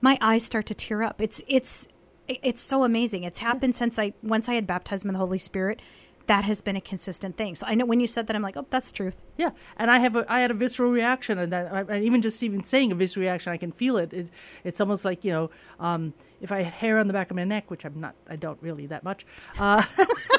my 0.00 0.16
eyes 0.22 0.44
start 0.44 0.64
to 0.66 0.74
tear 0.74 1.02
up. 1.02 1.20
It's 1.20 1.42
it's 1.46 1.88
it's 2.26 2.62
so 2.62 2.84
amazing. 2.84 3.24
It's 3.24 3.40
happened 3.40 3.76
since 3.76 3.98
I 3.98 4.14
once 4.22 4.48
I 4.48 4.54
had 4.54 4.66
baptized 4.66 5.04
in 5.04 5.12
the 5.12 5.18
Holy 5.18 5.38
Spirit. 5.38 5.80
That 6.26 6.44
has 6.44 6.62
been 6.62 6.76
a 6.76 6.80
consistent 6.80 7.36
thing. 7.36 7.54
So 7.54 7.66
I 7.66 7.74
know 7.74 7.84
when 7.84 8.00
you 8.00 8.06
said 8.06 8.26
that, 8.26 8.36
I'm 8.36 8.42
like, 8.42 8.56
oh, 8.56 8.66
that's 8.70 8.92
truth. 8.92 9.22
Yeah, 9.36 9.50
and 9.76 9.90
I 9.90 9.98
have 9.98 10.16
a, 10.16 10.24
I 10.32 10.40
had 10.40 10.50
a 10.50 10.54
visceral 10.54 10.90
reaction, 10.90 11.38
and 11.38 11.52
that, 11.52 11.90
I, 11.90 11.98
even 12.00 12.22
just 12.22 12.42
even 12.42 12.64
saying 12.64 12.92
a 12.92 12.94
visceral 12.94 13.22
reaction, 13.22 13.52
I 13.52 13.56
can 13.56 13.72
feel 13.72 13.96
it. 13.96 14.12
It's, 14.12 14.30
it's 14.64 14.80
almost 14.80 15.04
like 15.04 15.24
you 15.24 15.32
know, 15.32 15.50
um, 15.78 16.14
if 16.40 16.50
I 16.50 16.62
had 16.62 16.72
hair 16.72 16.98
on 16.98 17.06
the 17.06 17.12
back 17.12 17.30
of 17.30 17.36
my 17.36 17.44
neck, 17.44 17.70
which 17.70 17.84
I'm 17.84 18.00
not, 18.00 18.14
I 18.28 18.36
don't 18.36 18.58
really 18.62 18.86
that 18.86 19.04
much, 19.04 19.26
uh, 19.58 19.82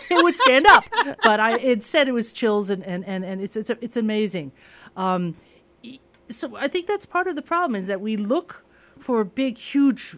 it 0.10 0.24
would 0.24 0.36
stand 0.36 0.66
up. 0.68 0.86
But 1.24 1.40
I, 1.40 1.58
it 1.60 1.84
said 1.84 2.08
it 2.08 2.14
was 2.14 2.34
chills, 2.34 2.70
and 2.70 2.84
and 2.84 3.06
and, 3.06 3.24
and 3.24 3.42
it's 3.42 3.56
it's 3.56 3.70
it's 3.82 3.98
amazing. 3.98 4.52
Um, 4.96 5.36
so 6.30 6.56
I 6.56 6.68
think 6.68 6.88
that's 6.88 7.06
part 7.06 7.28
of 7.28 7.36
the 7.36 7.42
problem 7.42 7.80
is 7.80 7.88
that 7.88 8.02
we 8.02 8.18
look 8.18 8.66
for 9.00 9.24
big, 9.24 9.58
huge. 9.58 10.18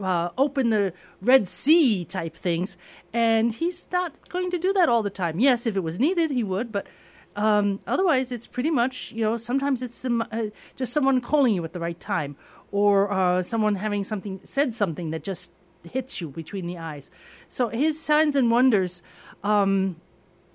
Uh, 0.00 0.28
open 0.36 0.70
the 0.70 0.92
Red 1.22 1.48
Sea 1.48 2.04
type 2.04 2.34
things, 2.36 2.76
and 3.12 3.54
he's 3.54 3.86
not 3.90 4.28
going 4.28 4.50
to 4.50 4.58
do 4.58 4.72
that 4.72 4.88
all 4.88 5.02
the 5.02 5.10
time. 5.10 5.40
Yes, 5.40 5.66
if 5.66 5.76
it 5.76 5.80
was 5.80 5.98
needed, 5.98 6.30
he 6.30 6.44
would, 6.44 6.70
but 6.70 6.86
um, 7.34 7.80
otherwise, 7.86 8.32
it's 8.32 8.46
pretty 8.46 8.70
much 8.70 9.12
you 9.12 9.22
know. 9.24 9.36
Sometimes 9.36 9.82
it's 9.82 10.00
the, 10.02 10.26
uh, 10.32 10.46
just 10.76 10.92
someone 10.92 11.20
calling 11.20 11.54
you 11.54 11.64
at 11.64 11.72
the 11.72 11.80
right 11.80 11.98
time, 12.00 12.36
or 12.72 13.10
uh, 13.12 13.42
someone 13.42 13.76
having 13.76 14.04
something 14.04 14.40
said 14.42 14.74
something 14.74 15.10
that 15.10 15.22
just 15.24 15.52
hits 15.82 16.20
you 16.20 16.28
between 16.30 16.66
the 16.66 16.78
eyes. 16.78 17.10
So 17.48 17.68
his 17.68 18.00
signs 18.00 18.36
and 18.36 18.50
wonders 18.50 19.02
um, 19.44 19.96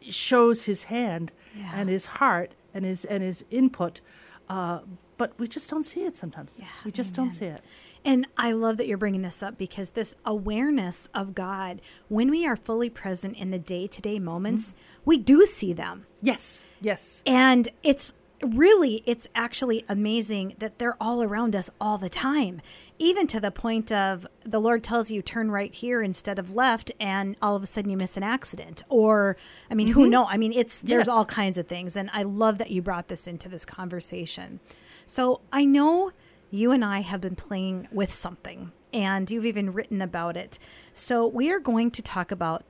shows 0.10 0.66
his 0.66 0.86
hand 0.86 1.32
Yeah. 1.56 1.72
and 1.76 1.90
his 1.90 2.06
heart 2.06 2.52
and 2.74 2.86
his 2.86 3.06
and 3.06 3.24
his 3.24 3.46
input, 3.52 4.02
uh, 4.50 4.80
but 5.22 5.38
we 5.38 5.48
just 5.48 5.70
don't 5.70 5.84
see 5.84 6.04
it 6.04 6.16
sometimes. 6.16 6.60
Yeah, 6.60 6.68
we 6.84 6.92
just 6.92 7.16
amen. 7.16 7.28
don't 7.28 7.32
see 7.32 7.46
it. 7.46 7.62
And 8.04 8.26
I 8.38 8.54
love 8.54 8.78
that 8.78 8.88
you're 8.88 8.98
bringing 8.98 9.22
this 9.22 9.44
up 9.44 9.56
because 9.56 9.92
this 9.92 10.16
awareness 10.26 11.10
of 11.14 11.36
God, 11.36 11.80
when 12.08 12.32
we 12.32 12.48
are 12.48 12.56
fully 12.56 12.90
present 12.90 13.38
in 13.38 13.52
the 13.52 13.60
day 13.60 13.86
to 13.86 14.02
day 14.02 14.18
moments, 14.18 14.70
mm-hmm. 14.70 15.02
we 15.06 15.18
do 15.20 15.46
see 15.46 15.74
them. 15.74 16.08
Yes, 16.24 16.66
yes. 16.82 17.22
And 17.28 17.70
it's 17.84 18.16
really, 18.42 19.04
it's 19.06 19.28
actually 19.36 19.86
amazing 19.88 20.56
that 20.58 20.80
they're 20.80 20.98
all 21.00 21.22
around 21.22 21.56
us 21.56 21.70
all 21.80 22.00
the 22.00 22.10
time, 22.10 22.60
even 22.98 23.28
to 23.28 23.40
the 23.40 23.52
point 23.52 23.92
of 23.92 24.26
the 24.44 24.60
Lord 24.60 24.84
tells 24.84 25.12
you 25.12 25.22
turn 25.22 25.52
right 25.52 25.72
here 25.72 26.02
instead 26.02 26.40
of 26.40 26.56
left, 26.56 26.92
and 27.00 27.38
all 27.44 27.56
of 27.56 27.62
a 27.62 27.68
sudden 27.68 27.92
you 27.92 27.98
miss 27.98 28.18
an 28.18 28.24
accident. 28.24 28.82
Or, 28.90 29.38
I 29.70 29.76
mean, 29.76 29.90
who 29.90 30.02
mm-hmm. 30.02 30.10
knows? 30.10 30.28
I 30.32 30.38
mean, 30.38 30.54
it's 30.54 30.82
there's 30.82 31.06
Yes. 31.06 31.10
all 31.10 31.26
kinds 31.26 31.60
of 31.60 31.68
things, 31.68 31.96
and 31.96 32.10
I 32.12 32.24
love 32.24 32.58
that 32.58 32.72
you 32.72 32.82
brought 32.82 33.08
this 33.08 33.28
into 33.28 33.48
this 33.48 33.66
conversation. 33.66 34.60
So 35.06 35.42
I 35.52 35.66
know 35.66 36.12
you 36.50 36.72
and 36.72 36.84
I 36.84 37.00
have 37.02 37.22
been 37.22 37.36
playing 37.36 37.88
with 37.92 38.12
something. 38.12 38.72
and 38.94 39.32
you've 39.32 39.46
even 39.46 39.72
written 39.72 40.02
about 40.02 40.36
it. 40.36 40.60
So 40.94 41.26
we 41.26 41.50
are 41.50 41.62
going 41.62 41.92
to 41.92 42.02
talk 42.02 42.30
about 42.30 42.66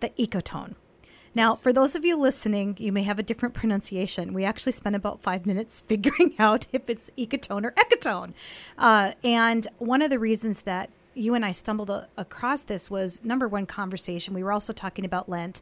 the 0.00 0.08
ecotone. 0.18 0.74
Now, 1.34 1.54
for 1.54 1.70
those 1.70 1.94
of 1.94 2.02
you 2.02 2.16
listening, 2.16 2.76
you 2.78 2.92
may 2.92 3.02
have 3.02 3.18
a 3.18 3.22
different 3.22 3.54
pronunciation. 3.54 4.32
We 4.32 4.46
actually 4.46 4.72
spent 4.72 4.96
about 4.96 5.20
five 5.20 5.44
minutes 5.44 5.82
figuring 5.86 6.34
out 6.38 6.66
if 6.72 6.88
it's 6.88 7.10
ecotone 7.18 7.64
or 7.66 7.72
ecotone. 7.72 8.32
Uh, 8.78 9.12
and 9.22 9.68
one 9.78 10.00
of 10.00 10.08
the 10.08 10.18
reasons 10.18 10.62
that 10.62 10.88
you 11.12 11.34
and 11.34 11.44
I 11.44 11.52
stumbled 11.52 11.90
a- 11.90 12.08
across 12.16 12.62
this 12.62 12.90
was 12.90 13.22
number 13.22 13.46
one 13.46 13.66
conversation. 13.66 14.32
We 14.32 14.42
were 14.42 14.52
also 14.52 14.72
talking 14.72 15.04
about 15.04 15.28
Lent, 15.28 15.60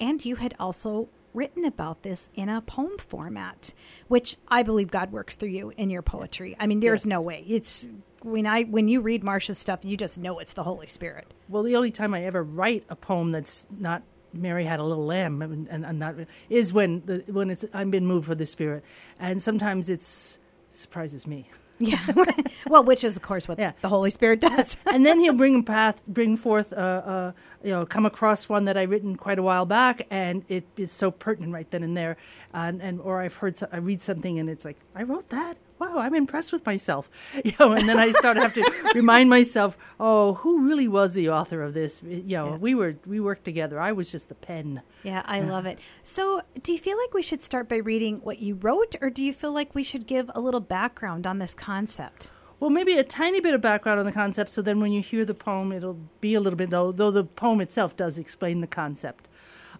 and 0.00 0.24
you 0.24 0.36
had 0.36 0.54
also 0.58 1.08
written 1.34 1.64
about 1.64 2.02
this 2.02 2.28
in 2.34 2.48
a 2.48 2.60
poem 2.60 2.98
format, 2.98 3.72
which 4.08 4.36
I 4.48 4.62
believe 4.62 4.90
God 4.90 5.12
works 5.12 5.34
through 5.36 5.50
you 5.50 5.72
in 5.76 5.90
your 5.90 6.02
poetry. 6.02 6.56
I 6.58 6.66
mean, 6.66 6.80
there's 6.80 7.04
Yes. 7.04 7.10
no 7.10 7.20
way. 7.20 7.44
It's 7.48 7.86
when 8.22 8.46
I 8.46 8.64
when 8.64 8.88
you 8.88 9.00
read 9.00 9.22
Marcia's 9.24 9.58
stuff, 9.58 9.80
you 9.84 9.96
just 9.96 10.18
know 10.18 10.38
it's 10.38 10.52
the 10.52 10.64
Holy 10.64 10.86
Spirit. 10.88 11.32
Well, 11.48 11.62
the 11.62 11.76
only 11.76 11.90
time 11.90 12.12
I 12.14 12.24
ever 12.24 12.42
write 12.42 12.84
a 12.88 12.96
poem 12.96 13.30
that's 13.32 13.66
not 13.70 14.02
Mary 14.32 14.64
had 14.64 14.78
a 14.78 14.84
little 14.84 15.06
lamb 15.06 15.42
and, 15.42 15.66
and, 15.68 15.84
and 15.84 15.98
not 15.98 16.14
is 16.48 16.72
when 16.72 17.02
the 17.06 17.24
when 17.32 17.50
it's 17.50 17.64
I'm 17.74 17.90
been 17.90 18.06
moved 18.06 18.26
for 18.26 18.34
the 18.34 18.46
Spirit, 18.46 18.84
and 19.18 19.42
sometimes 19.42 19.88
it's 19.90 20.38
surprises 20.70 21.26
me. 21.26 21.48
Yeah. 21.82 21.98
well, 22.68 22.84
which 22.84 23.02
is 23.04 23.16
of 23.16 23.22
course 23.22 23.48
what 23.48 23.58
Yeah. 23.58 23.72
the 23.80 23.88
Holy 23.88 24.10
Spirit 24.10 24.40
does. 24.40 24.76
and 24.92 25.04
then 25.06 25.18
he'll 25.18 25.32
bring 25.34 25.64
path, 25.64 26.06
bring 26.06 26.36
forth, 26.36 26.72
uh, 26.74 27.32
you 27.62 27.70
know, 27.70 27.84
come 27.84 28.06
across 28.06 28.48
one 28.48 28.64
that 28.64 28.76
I 28.76 28.82
written 28.82 29.16
quite 29.16 29.38
a 29.38 29.42
while 29.42 29.66
back, 29.66 30.06
and 30.10 30.44
it 30.48 30.64
is 30.76 30.92
so 30.92 31.10
pertinent 31.10 31.52
right 31.52 31.70
then 31.70 31.82
and 31.82 31.96
there, 31.96 32.16
and, 32.52 32.80
and 32.80 33.00
or 33.00 33.20
I've 33.20 33.34
heard, 33.34 33.58
so, 33.58 33.68
I 33.72 33.78
read 33.78 34.00
something, 34.00 34.38
and 34.38 34.48
it's 34.48 34.64
like 34.64 34.78
I 34.94 35.02
wrote 35.02 35.28
that. 35.30 35.56
Wow, 35.78 35.98
I'm 35.98 36.14
impressed 36.14 36.52
with 36.52 36.66
myself, 36.66 37.08
you 37.44 37.52
know, 37.58 37.72
and 37.72 37.88
then 37.88 37.98
I 37.98 38.12
start 38.12 38.36
to 38.36 38.42
have 38.42 38.54
to 38.54 38.90
remind 38.94 39.30
myself, 39.30 39.78
oh, 39.98 40.34
who 40.34 40.66
really 40.66 40.88
was 40.88 41.14
the 41.14 41.30
author 41.30 41.62
of 41.62 41.72
this? 41.72 42.02
You 42.02 42.36
know, 42.36 42.58
we 42.60 42.74
were 42.74 42.96
we 43.06 43.20
worked 43.20 43.44
together. 43.44 43.80
I 43.80 43.92
was 43.92 44.12
just 44.12 44.28
the 44.28 44.34
pen. 44.34 44.82
yeah, 45.02 45.22
I 45.24 45.40
love 45.40 45.66
it. 45.66 45.78
So, 46.04 46.42
do 46.62 46.72
you 46.72 46.78
feel 46.78 46.98
like 46.98 47.14
we 47.14 47.22
should 47.22 47.42
start 47.42 47.68
by 47.68 47.76
reading 47.76 48.18
what 48.18 48.40
you 48.40 48.56
wrote, 48.56 48.96
or 49.00 49.10
do 49.10 49.22
you 49.22 49.32
feel 49.32 49.52
like 49.52 49.74
we 49.74 49.82
should 49.82 50.06
give 50.06 50.30
a 50.34 50.40
little 50.40 50.60
background 50.60 51.26
on 51.26 51.38
this 51.38 51.54
concept? 51.54 52.32
Well, 52.60 52.68
maybe 52.68 52.98
a 52.98 53.04
tiny 53.04 53.40
bit 53.40 53.54
of 53.54 53.62
background 53.62 54.00
on 54.00 54.04
the 54.04 54.12
concept, 54.12 54.50
so 54.50 54.60
then 54.60 54.80
when 54.80 54.92
you 54.92 55.00
hear 55.00 55.24
the 55.24 55.32
poem, 55.32 55.72
it'll 55.72 55.98
be 56.20 56.34
a 56.34 56.40
little 56.40 56.58
bit, 56.58 56.68
though, 56.68 56.92
though 56.92 57.10
the 57.10 57.24
poem 57.24 57.58
itself 57.62 57.96
does 57.96 58.18
explain 58.18 58.60
the 58.60 58.66
concept. 58.66 59.30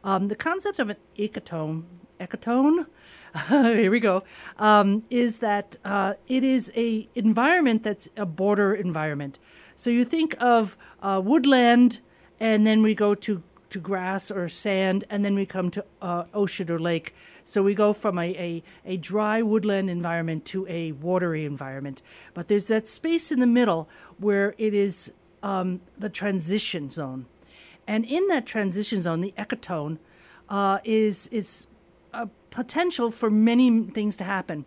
Um, 0.03 0.29
the 0.29 0.35
concept 0.35 0.79
of 0.79 0.89
an 0.89 0.97
ecotone, 1.19 1.85
ecotone, 2.19 2.87
here 3.49 3.91
we 3.91 4.01
go, 4.01 4.25
um, 4.59 5.03
is 5.11 5.41
that 5.41 5.77
uh, 5.85 6.15
it 6.27 6.43
is 6.43 6.73
a 6.75 7.07
environment 7.15 7.83
that's 7.83 8.09
a 8.17 8.25
border 8.25 8.75
environment. 8.75 9.39
So 9.77 9.91
you 9.91 10.07
think 10.07 10.35
of 10.41 10.79
uh, 11.03 11.21
woodland, 11.23 12.01
and 12.41 12.67
then 12.67 12.81
we 12.81 12.95
go 12.95 13.15
to 13.15 13.43
to 13.71 13.81
grass 13.81 14.31
or 14.31 14.49
sand, 14.49 15.05
and 15.11 15.25
then 15.25 15.35
we 15.35 15.47
come 15.47 15.71
to 15.71 15.85
uh, 16.03 16.25
ocean 16.35 16.71
or 16.71 16.79
lake. 16.79 17.15
So 17.45 17.63
we 17.63 17.75
go 17.75 17.93
from 17.93 18.19
a, 18.19 18.35
a, 18.37 18.63
a 18.85 18.97
dry 18.97 19.43
woodland 19.43 19.91
environment 19.91 20.45
to 20.47 20.67
a 20.69 20.93
watery 20.93 21.45
environment. 21.45 22.03
But 22.35 22.49
there's 22.49 22.69
that 22.69 22.89
space 22.89 23.33
in 23.33 23.41
the 23.41 23.47
middle 23.47 23.89
where 24.19 24.55
it 24.59 24.75
is 24.75 25.13
um, 25.43 25.81
the 25.99 26.11
transition 26.11 26.91
zone. 26.91 27.27
And 27.87 28.05
in 28.05 28.27
that 28.29 28.47
transition 28.47 29.01
zone, 29.01 29.21
the 29.21 29.33
ecotone 29.37 29.99
uh, 30.49 30.79
is, 30.85 31.29
is 31.29 31.67
a 32.13 32.29
potential 32.51 33.11
for 33.11 33.31
many 33.31 33.85
things 33.87 34.17
to 34.17 34.25
happen. 34.25 34.65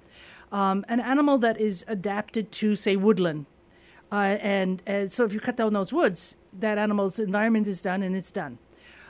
Um, 0.51 0.85
an 0.87 0.99
animal 0.99 1.37
that 1.39 1.59
is 1.59 1.83
adapted 1.87 2.51
to, 2.53 2.75
say, 2.75 2.95
woodland, 2.95 3.45
uh, 4.11 4.37
and, 4.41 4.83
and 4.85 5.11
so 5.11 5.23
if 5.23 5.33
you 5.33 5.39
cut 5.39 5.57
down 5.57 5.73
those 5.73 5.91
woods, 5.91 6.35
that 6.59 6.77
animal's 6.77 7.17
environment 7.17 7.65
is 7.65 7.81
done 7.81 8.03
and 8.03 8.15
it's 8.15 8.31
done. 8.31 8.59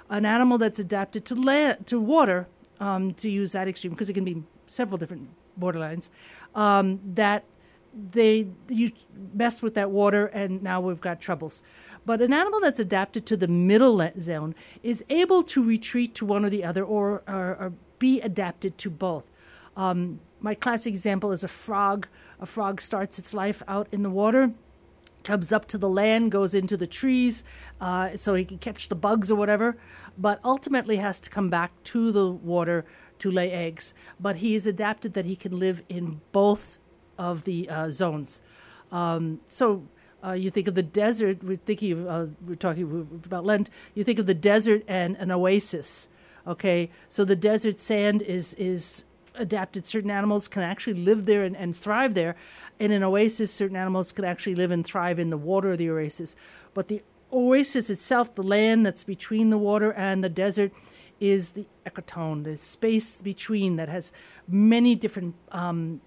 An 0.09 0.25
animal 0.25 0.57
that's 0.57 0.79
adapted 0.79 1.25
to 1.25 1.35
land, 1.35 1.87
to 1.87 1.99
water, 1.99 2.47
um, 2.79 3.13
to 3.15 3.29
use 3.29 3.51
that 3.53 3.67
extreme, 3.67 3.93
because 3.93 4.09
it 4.09 4.13
can 4.13 4.25
be 4.25 4.43
several 4.67 4.97
different 4.97 5.29
borderlines, 5.59 6.09
um, 6.55 6.99
that 7.15 7.43
they 8.11 8.47
you 8.69 8.91
mess 9.33 9.61
with 9.61 9.75
that 9.75 9.91
water 9.91 10.25
and 10.27 10.63
now 10.63 10.81
we've 10.81 11.01
got 11.01 11.21
troubles. 11.21 11.61
But 12.05 12.21
an 12.21 12.33
animal 12.33 12.59
that's 12.59 12.79
adapted 12.79 13.25
to 13.27 13.37
the 13.37 13.47
middle 13.47 13.95
le- 13.95 14.19
zone 14.19 14.55
is 14.81 15.03
able 15.09 15.43
to 15.43 15.63
retreat 15.63 16.15
to 16.15 16.25
one 16.25 16.43
or 16.43 16.49
the 16.49 16.63
other 16.63 16.83
or, 16.83 17.21
or, 17.27 17.55
or 17.55 17.73
be 17.99 18.19
adapted 18.21 18.77
to 18.79 18.89
both. 18.89 19.29
Um, 19.77 20.19
my 20.41 20.55
classic 20.55 20.91
example 20.91 21.31
is 21.31 21.43
a 21.43 21.47
frog. 21.47 22.07
A 22.41 22.45
frog 22.45 22.81
starts 22.81 23.17
its 23.17 23.33
life 23.33 23.63
out 23.67 23.87
in 23.91 24.03
the 24.03 24.09
water, 24.09 24.51
comes 25.23 25.53
up 25.53 25.65
to 25.65 25.77
the 25.77 25.89
land, 25.89 26.31
goes 26.31 26.53
into 26.53 26.77
the 26.77 26.87
trees, 26.87 27.43
uh, 27.79 28.15
so 28.15 28.35
he 28.35 28.45
can 28.45 28.57
catch 28.57 28.89
the 28.89 28.95
bugs 28.95 29.31
or 29.31 29.35
whatever, 29.35 29.77
but 30.17 30.39
ultimately 30.43 30.97
has 30.97 31.19
to 31.21 31.29
come 31.29 31.49
back 31.49 31.71
to 31.83 32.11
the 32.11 32.29
water 32.29 32.85
to 33.19 33.31
lay 33.31 33.51
eggs. 33.51 33.93
But 34.19 34.37
he 34.37 34.55
is 34.55 34.67
adapted 34.67 35.13
that 35.13 35.25
he 35.25 35.35
can 35.35 35.57
live 35.57 35.83
in 35.89 36.21
both 36.31 36.77
of 37.17 37.45
the 37.45 37.69
uh, 37.69 37.89
zones. 37.89 38.41
Um, 38.91 39.39
so 39.47 39.83
uh, 40.23 40.33
you 40.33 40.49
think 40.49 40.67
of 40.67 40.75
the 40.75 40.83
desert. 40.83 41.43
We're 41.43 41.57
thinking 41.57 42.07
uh, 42.07 42.27
we're 42.45 42.55
talking 42.55 43.21
about 43.25 43.45
Lent. 43.45 43.69
You 43.93 44.03
think 44.03 44.19
of 44.19 44.25
the 44.25 44.33
desert 44.33 44.83
and 44.87 45.15
an 45.17 45.31
oasis. 45.31 46.09
Okay, 46.45 46.89
so 47.09 47.25
the 47.25 47.35
desert 47.35 47.79
sand 47.79 48.21
is 48.21 48.53
is 48.55 49.05
adapted. 49.35 49.85
Certain 49.85 50.11
animals 50.11 50.47
can 50.47 50.63
actually 50.63 50.93
live 50.93 51.25
there 51.25 51.43
and, 51.43 51.55
and 51.57 51.75
thrive 51.75 52.13
there. 52.13 52.35
In 52.83 52.91
an 52.91 53.01
oasis, 53.01 53.49
certain 53.49 53.77
animals 53.77 54.11
can 54.11 54.25
actually 54.25 54.55
live 54.55 54.69
and 54.69 54.83
thrive 54.83 55.17
in 55.17 55.29
the 55.29 55.37
water 55.37 55.71
of 55.71 55.77
the 55.77 55.89
oasis. 55.89 56.35
But 56.73 56.89
the 56.89 57.01
oasis 57.31 57.89
itself, 57.89 58.35
the 58.35 58.43
land 58.43 58.85
that's 58.85 59.05
between 59.05 59.51
the 59.51 59.57
water 59.57 59.93
and 59.93 60.21
the 60.21 60.27
desert, 60.27 60.73
is 61.21 61.51
the 61.51 61.65
ecotone, 61.85 62.43
the 62.43 62.57
space 62.57 63.15
between 63.15 63.77
that 63.77 63.87
has 63.87 64.11
many 64.49 64.95
different 64.95 65.33
um, 65.53 66.01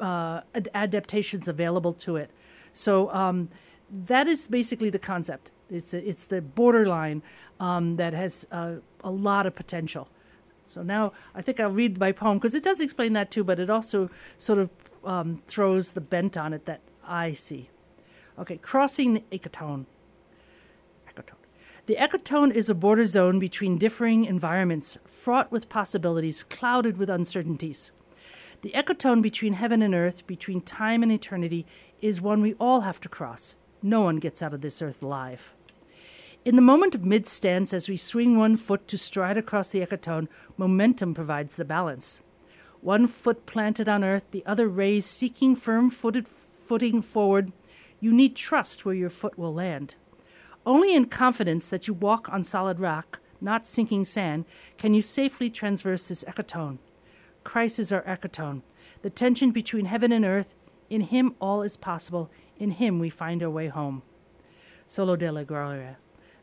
uh, 0.00 0.40
ad- 0.54 0.70
adaptations 0.72 1.48
available 1.48 1.92
to 1.92 2.16
it. 2.16 2.30
So 2.72 3.12
um, 3.12 3.50
that 3.90 4.26
is 4.26 4.48
basically 4.48 4.88
the 4.88 4.98
concept. 4.98 5.52
It's 5.68 5.92
a, 5.92 6.08
it's 6.08 6.24
the 6.24 6.40
borderline 6.40 7.22
um, 7.60 7.96
that 7.96 8.14
has 8.14 8.46
uh, 8.50 8.76
a 9.02 9.10
lot 9.10 9.44
of 9.44 9.54
potential. 9.54 10.08
So 10.64 10.82
now 10.82 11.12
I 11.34 11.42
think 11.42 11.60
I'll 11.60 11.68
read 11.68 12.00
my 12.00 12.12
poem 12.12 12.38
because 12.38 12.54
it 12.54 12.62
does 12.62 12.80
explain 12.80 13.12
that 13.12 13.30
too, 13.30 13.44
but 13.44 13.58
it 13.58 13.68
also 13.68 14.08
sort 14.38 14.58
of 14.58 14.70
um, 15.04 15.42
throws 15.46 15.92
the 15.92 16.00
bent 16.00 16.36
on 16.36 16.52
it 16.52 16.64
that 16.66 16.80
I 17.06 17.32
see. 17.32 17.70
Okay, 18.38 18.56
crossing 18.56 19.14
the 19.14 19.22
ecotone. 19.30 19.86
Ecotone. 21.08 21.36
The 21.86 21.96
ecotone 21.96 22.50
is 22.52 22.70
a 22.70 22.74
border 22.74 23.04
zone 23.04 23.38
between 23.38 23.78
differing 23.78 24.24
environments, 24.24 24.96
fraught 25.04 25.52
with 25.52 25.68
possibilities, 25.68 26.42
clouded 26.42 26.96
with 26.96 27.10
uncertainties. 27.10 27.92
The 28.62 28.70
ecotone 28.70 29.20
between 29.20 29.52
heaven 29.52 29.82
and 29.82 29.94
earth, 29.94 30.26
between 30.26 30.62
time 30.62 31.02
and 31.02 31.12
eternity, 31.12 31.66
is 32.00 32.22
one 32.22 32.40
we 32.40 32.54
all 32.54 32.80
have 32.80 33.00
to 33.02 33.08
cross. 33.08 33.56
No 33.82 34.00
one 34.00 34.16
gets 34.16 34.42
out 34.42 34.54
of 34.54 34.62
this 34.62 34.80
earth 34.80 35.02
alive. 35.02 35.54
In 36.44 36.56
the 36.56 36.62
moment 36.62 36.94
of 36.94 37.04
mid 37.04 37.26
stance, 37.26 37.72
as 37.72 37.88
we 37.88 37.96
swing 37.96 38.36
one 38.36 38.56
foot 38.56 38.88
to 38.88 38.98
stride 38.98 39.36
across 39.36 39.70
the 39.70 39.80
ecotone, 39.80 40.28
momentum 40.56 41.14
provides 41.14 41.56
the 41.56 41.64
balance. 41.64 42.22
One 42.84 43.06
foot 43.06 43.46
planted 43.46 43.88
on 43.88 44.04
earth, 44.04 44.30
the 44.30 44.44
other 44.44 44.68
raised, 44.68 45.08
seeking 45.08 45.56
firm 45.56 45.88
footed 45.88 46.28
footing 46.28 47.00
forward. 47.00 47.50
You 47.98 48.12
need 48.12 48.36
trust 48.36 48.84
where 48.84 48.94
your 48.94 49.08
foot 49.08 49.38
will 49.38 49.54
land. 49.54 49.94
Only 50.66 50.94
in 50.94 51.06
confidence 51.06 51.70
that 51.70 51.88
you 51.88 51.94
walk 51.94 52.28
on 52.30 52.44
solid 52.44 52.78
rock, 52.78 53.20
not 53.40 53.66
sinking 53.66 54.04
sand, 54.04 54.44
can 54.76 54.92
you 54.92 55.00
safely 55.00 55.48
transverse 55.48 56.08
this 56.08 56.24
ecotone. 56.24 56.76
Christ 57.42 57.78
is 57.78 57.90
our 57.90 58.02
ecotone, 58.02 58.60
the 59.00 59.08
tension 59.08 59.50
between 59.50 59.86
heaven 59.86 60.12
and 60.12 60.26
earth. 60.26 60.54
In 60.90 61.00
Him 61.00 61.36
all 61.40 61.62
is 61.62 61.78
possible. 61.78 62.30
In 62.58 62.72
Him 62.72 62.98
we 62.98 63.08
find 63.08 63.42
our 63.42 63.48
way 63.48 63.68
home. 63.68 64.02
Soli 64.86 65.16
Deo 65.16 65.42
Gloria. 65.42 65.96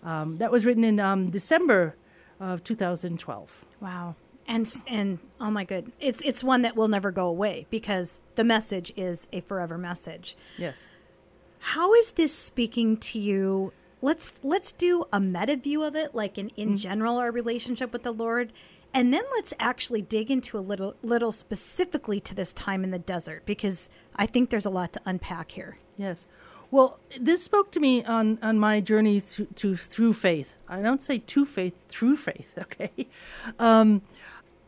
Um, 0.03 0.37
that 0.37 0.51
was 0.51 0.65
written 0.65 0.83
in 0.83 0.99
um, 0.99 1.29
December 1.29 1.95
of 2.39 2.63
2012. 2.63 3.65
Wow. 3.79 4.15
And 4.51 4.81
and 4.85 5.19
oh 5.39 5.49
my 5.49 5.63
good. 5.63 5.93
It's 6.01 6.21
it's 6.25 6.43
one 6.43 6.61
that 6.63 6.75
will 6.75 6.89
never 6.89 7.09
go 7.09 7.27
away 7.27 7.67
because 7.69 8.19
the 8.35 8.43
message 8.43 8.91
is 8.97 9.29
a 9.31 9.39
forever 9.39 9.77
message. 9.77 10.35
Yes. 10.57 10.89
How 11.59 11.93
is 11.93 12.11
this 12.11 12.35
speaking 12.35 12.97
to 12.97 13.19
you? 13.19 13.71
Let's 14.01 14.33
let's 14.43 14.73
do 14.73 15.05
a 15.13 15.21
meta 15.21 15.55
view 15.55 15.83
of 15.83 15.95
it 15.95 16.13
like 16.13 16.37
in 16.37 16.49
in 16.57 16.75
general 16.75 17.15
our 17.17 17.31
relationship 17.31 17.93
with 17.93 18.03
the 18.03 18.11
Lord 18.11 18.51
and 18.93 19.13
then 19.13 19.23
let's 19.35 19.53
actually 19.57 20.01
dig 20.01 20.29
into 20.29 20.57
a 20.57 20.59
little 20.59 20.95
little 21.01 21.31
specifically 21.31 22.19
to 22.19 22.35
this 22.35 22.51
time 22.51 22.83
in 22.83 22.91
the 22.91 22.99
desert 22.99 23.43
because 23.45 23.87
I 24.17 24.25
think 24.25 24.49
there's 24.49 24.65
a 24.65 24.69
lot 24.69 24.91
to 24.93 25.01
unpack 25.05 25.51
here. 25.51 25.77
Yes. 25.95 26.27
Well, 26.71 26.99
this 27.19 27.43
spoke 27.43 27.71
to 27.73 27.81
me 27.81 28.03
on, 28.05 28.39
on 28.41 28.57
my 28.57 28.79
journey 28.79 29.19
to, 29.19 29.45
to 29.45 29.75
through 29.75 30.13
faith. 30.13 30.57
I 30.69 30.81
don't 30.81 31.01
say 31.01 31.17
to 31.17 31.45
faith, 31.45 31.85
through 31.87 32.15
faith. 32.15 32.57
Okay. 32.61 33.07
Um, 33.59 34.01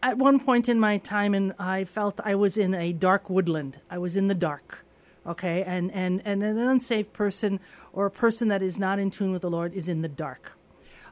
at 0.04 0.18
one 0.18 0.40
point 0.40 0.68
in 0.68 0.80
my 0.80 0.98
time, 0.98 1.34
and 1.34 1.54
I 1.58 1.86
felt 1.86 2.20
I 2.24 2.36
was 2.36 2.58
in 2.58 2.76
a 2.76 2.92
dark 2.92 3.30
woodland. 3.30 3.80
I 3.90 3.98
was 3.98 4.18
in 4.18 4.28
the 4.28 4.36
dark. 4.36 4.86
Okay, 5.26 5.64
and, 5.64 5.90
and, 5.94 6.22
and 6.26 6.44
an 6.44 6.58
unsaved 6.58 7.14
person 7.14 7.62
or 7.94 8.06
a 8.06 8.12
person 8.12 8.50
that 8.50 8.62
is 8.62 8.78
not 8.78 9.00
in 9.00 9.10
tune 9.10 9.32
with 9.32 9.42
the 9.42 9.50
Lord 9.50 9.74
is 9.74 9.88
in 9.88 10.02
the 10.02 10.10
dark. 10.10 10.58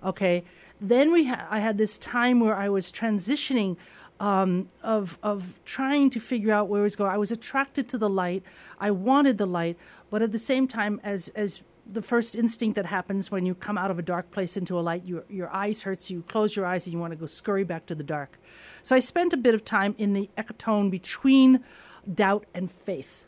Okay, 0.04 0.44
then 0.82 1.14
we 1.14 1.28
ha- 1.28 1.48
I 1.50 1.60
had 1.60 1.78
this 1.78 1.98
time 1.98 2.42
where 2.42 2.56
I 2.56 2.68
was 2.68 2.92
transitioning 2.92 3.78
um, 4.20 4.68
of 4.84 5.18
of 5.24 5.62
trying 5.64 6.10
to 6.10 6.20
figure 6.20 6.54
out 6.54 6.68
where 6.68 6.82
I 6.82 6.84
was 6.84 6.98
going. 6.98 7.10
I 7.10 7.18
was 7.18 7.32
attracted 7.32 7.88
to 7.90 7.98
the 7.98 8.10
light. 8.10 8.44
I 8.80 8.92
wanted 8.92 9.38
the 9.38 9.46
light, 9.46 9.78
but 10.10 10.22
at 10.22 10.32
the 10.34 10.38
same 10.38 10.68
time, 10.68 11.00
as 11.04 11.30
as 11.30 11.62
the 11.94 12.02
first 12.02 12.36
instinct 12.36 12.76
that 12.76 12.86
happens 12.86 13.32
when 13.32 13.46
you 13.46 13.54
come 13.54 13.78
out 13.78 13.92
of 13.92 14.00
a 14.00 14.02
dark 14.02 14.32
place 14.32 14.58
into 14.58 14.80
a 14.80 14.82
light, 14.82 15.06
your 15.06 15.26
your 15.30 15.50
eyes 15.54 15.84
hurts. 15.84 16.10
You 16.10 16.24
close 16.24 16.56
your 16.56 16.66
eyes 16.66 16.86
and 16.86 16.94
you 16.94 17.00
want 17.00 17.12
to 17.12 17.18
go 17.18 17.26
scurry 17.26 17.64
back 17.64 17.86
to 17.88 17.96
the 17.96 18.04
dark. 18.04 18.40
So 18.82 18.96
I 18.96 19.00
spent 19.00 19.34
a 19.34 19.38
bit 19.38 19.54
of 19.54 19.66
time 19.66 19.96
in 19.98 20.14
the 20.14 20.30
ecotone 20.38 20.90
between 20.90 21.64
doubt 22.12 22.46
and 22.54 22.70
faith. 22.70 23.26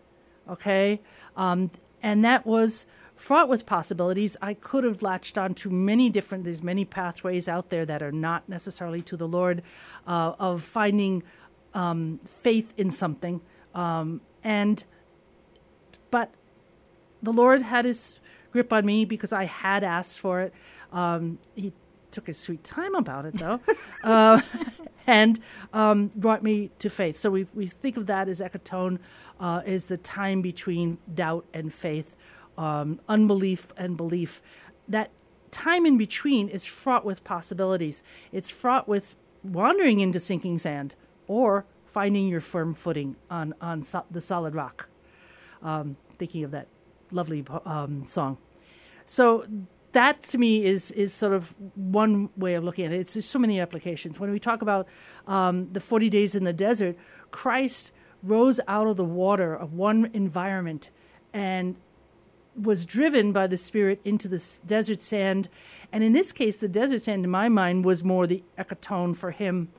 Okay, 0.50 1.02
um, 1.36 1.72
and 2.02 2.24
that 2.26 2.46
was 2.46 2.86
fraught 3.16 3.48
with 3.50 3.66
possibilities. 3.66 4.36
I 4.42 4.54
could 4.54 4.84
have 4.84 5.02
latched 5.02 5.38
on 5.38 5.54
to 5.56 5.70
many 5.70 6.10
different, 6.10 6.44
there's 6.44 6.64
many 6.64 6.84
pathways 6.84 7.48
out 7.48 7.70
there 7.70 7.86
that 7.86 8.02
are 8.02 8.12
not 8.12 8.50
necessarily 8.50 9.02
to 9.04 9.16
the 9.18 9.28
Lord 9.28 9.62
uh, 10.08 10.34
of 10.40 10.64
finding 10.64 11.24
um, 11.74 12.20
faith 12.26 12.74
in 12.78 12.92
something. 12.92 13.42
Um, 13.74 14.22
and, 14.44 14.84
but 16.12 16.34
the 17.22 17.32
Lord 17.32 17.62
had 17.62 17.86
his 17.86 18.18
grip 18.54 18.72
on 18.72 18.86
me 18.86 19.04
because 19.04 19.34
I 19.34 19.46
had 19.46 19.84
asked 19.84 20.22
for 20.22 20.40
it. 20.42 20.54
Um, 20.94 21.40
he 21.56 21.74
took 22.12 22.28
his 22.28 22.38
sweet 22.38 22.64
time 22.64 22.96
about 22.96 23.26
it, 23.26 23.34
though, 23.34 23.60
uh, 24.04 24.40
and 25.08 25.40
um, 25.74 26.12
brought 26.16 26.44
me 26.44 26.70
to 26.80 26.90
faith. 26.90 27.18
So 27.18 27.32
we, 27.32 27.48
we 27.54 27.68
think 27.68 27.98
of 27.98 28.06
that 28.06 28.30
as 28.30 28.40
ecotone, 28.40 29.00
uh, 29.40 29.62
is 29.66 29.88
the 29.88 29.98
time 29.98 30.42
between 30.42 31.00
doubt 31.14 31.46
and 31.54 31.74
faith 31.74 32.16
um, 32.58 33.00
unbelief 33.10 33.68
and 33.76 33.98
belief, 33.98 34.42
that 34.88 35.10
time 35.52 35.86
in 35.86 35.98
between 35.98 36.50
is 36.50 36.66
fraught 36.66 37.06
with 37.06 37.24
possibilities. 37.24 38.04
It's 38.32 38.52
fraught 38.52 38.88
with 38.88 39.16
wandering 39.44 40.00
into 40.00 40.20
sinking 40.20 40.60
sand 40.60 40.96
or 41.28 41.66
finding 41.86 42.28
your 42.28 42.42
firm 42.42 42.74
footing 42.74 43.16
on, 43.30 43.54
on 43.62 43.84
so- 43.84 44.06
the 44.10 44.22
solid 44.22 44.56
rock. 44.56 44.90
Um, 45.62 45.98
thinking 46.18 46.44
of 46.44 46.52
that 46.52 46.68
lovely 47.14 47.46
um, 47.66 48.06
song. 48.06 48.38
So 49.06 49.46
that 49.94 50.22
to 50.24 50.38
me 50.38 50.66
is 50.66 50.92
is 50.92 51.14
sort 51.14 51.34
of 51.34 51.56
one 51.76 52.30
way 52.36 52.56
of 52.56 52.64
looking 52.64 52.86
at 52.86 52.92
it. 52.92 53.00
It's 53.00 53.14
just 53.14 53.30
so 53.30 53.40
many 53.40 53.60
applications. 53.60 54.20
When 54.20 54.32
we 54.32 54.40
talk 54.40 54.62
about 54.62 54.88
um, 55.28 55.72
the 55.72 55.80
40 55.80 56.10
days 56.10 56.36
in 56.36 56.44
the 56.44 56.54
desert, 56.54 56.98
Christ 57.32 57.92
rose 58.22 58.60
out 58.68 58.88
of 58.88 58.98
the 58.98 59.06
water 59.06 59.54
of 59.54 59.74
one 59.74 60.10
environment 60.14 60.90
and 61.34 61.76
was 62.56 62.86
driven 62.86 63.32
by 63.32 63.48
the 63.48 63.58
Spirit 63.58 64.00
into 64.04 64.28
the 64.28 64.62
desert 64.66 65.02
sand. 65.02 65.50
And 65.92 66.04
in 66.04 66.14
this 66.14 66.32
case, 66.32 66.60
the 66.60 66.70
desert 66.70 67.02
sand, 67.02 67.24
in 67.24 67.32
my 67.32 67.50
mind, 67.50 67.86
was 67.86 68.04
more 68.04 68.28
the 68.28 68.44
ecotone 68.58 69.16
for 69.16 69.32
him 69.32 69.70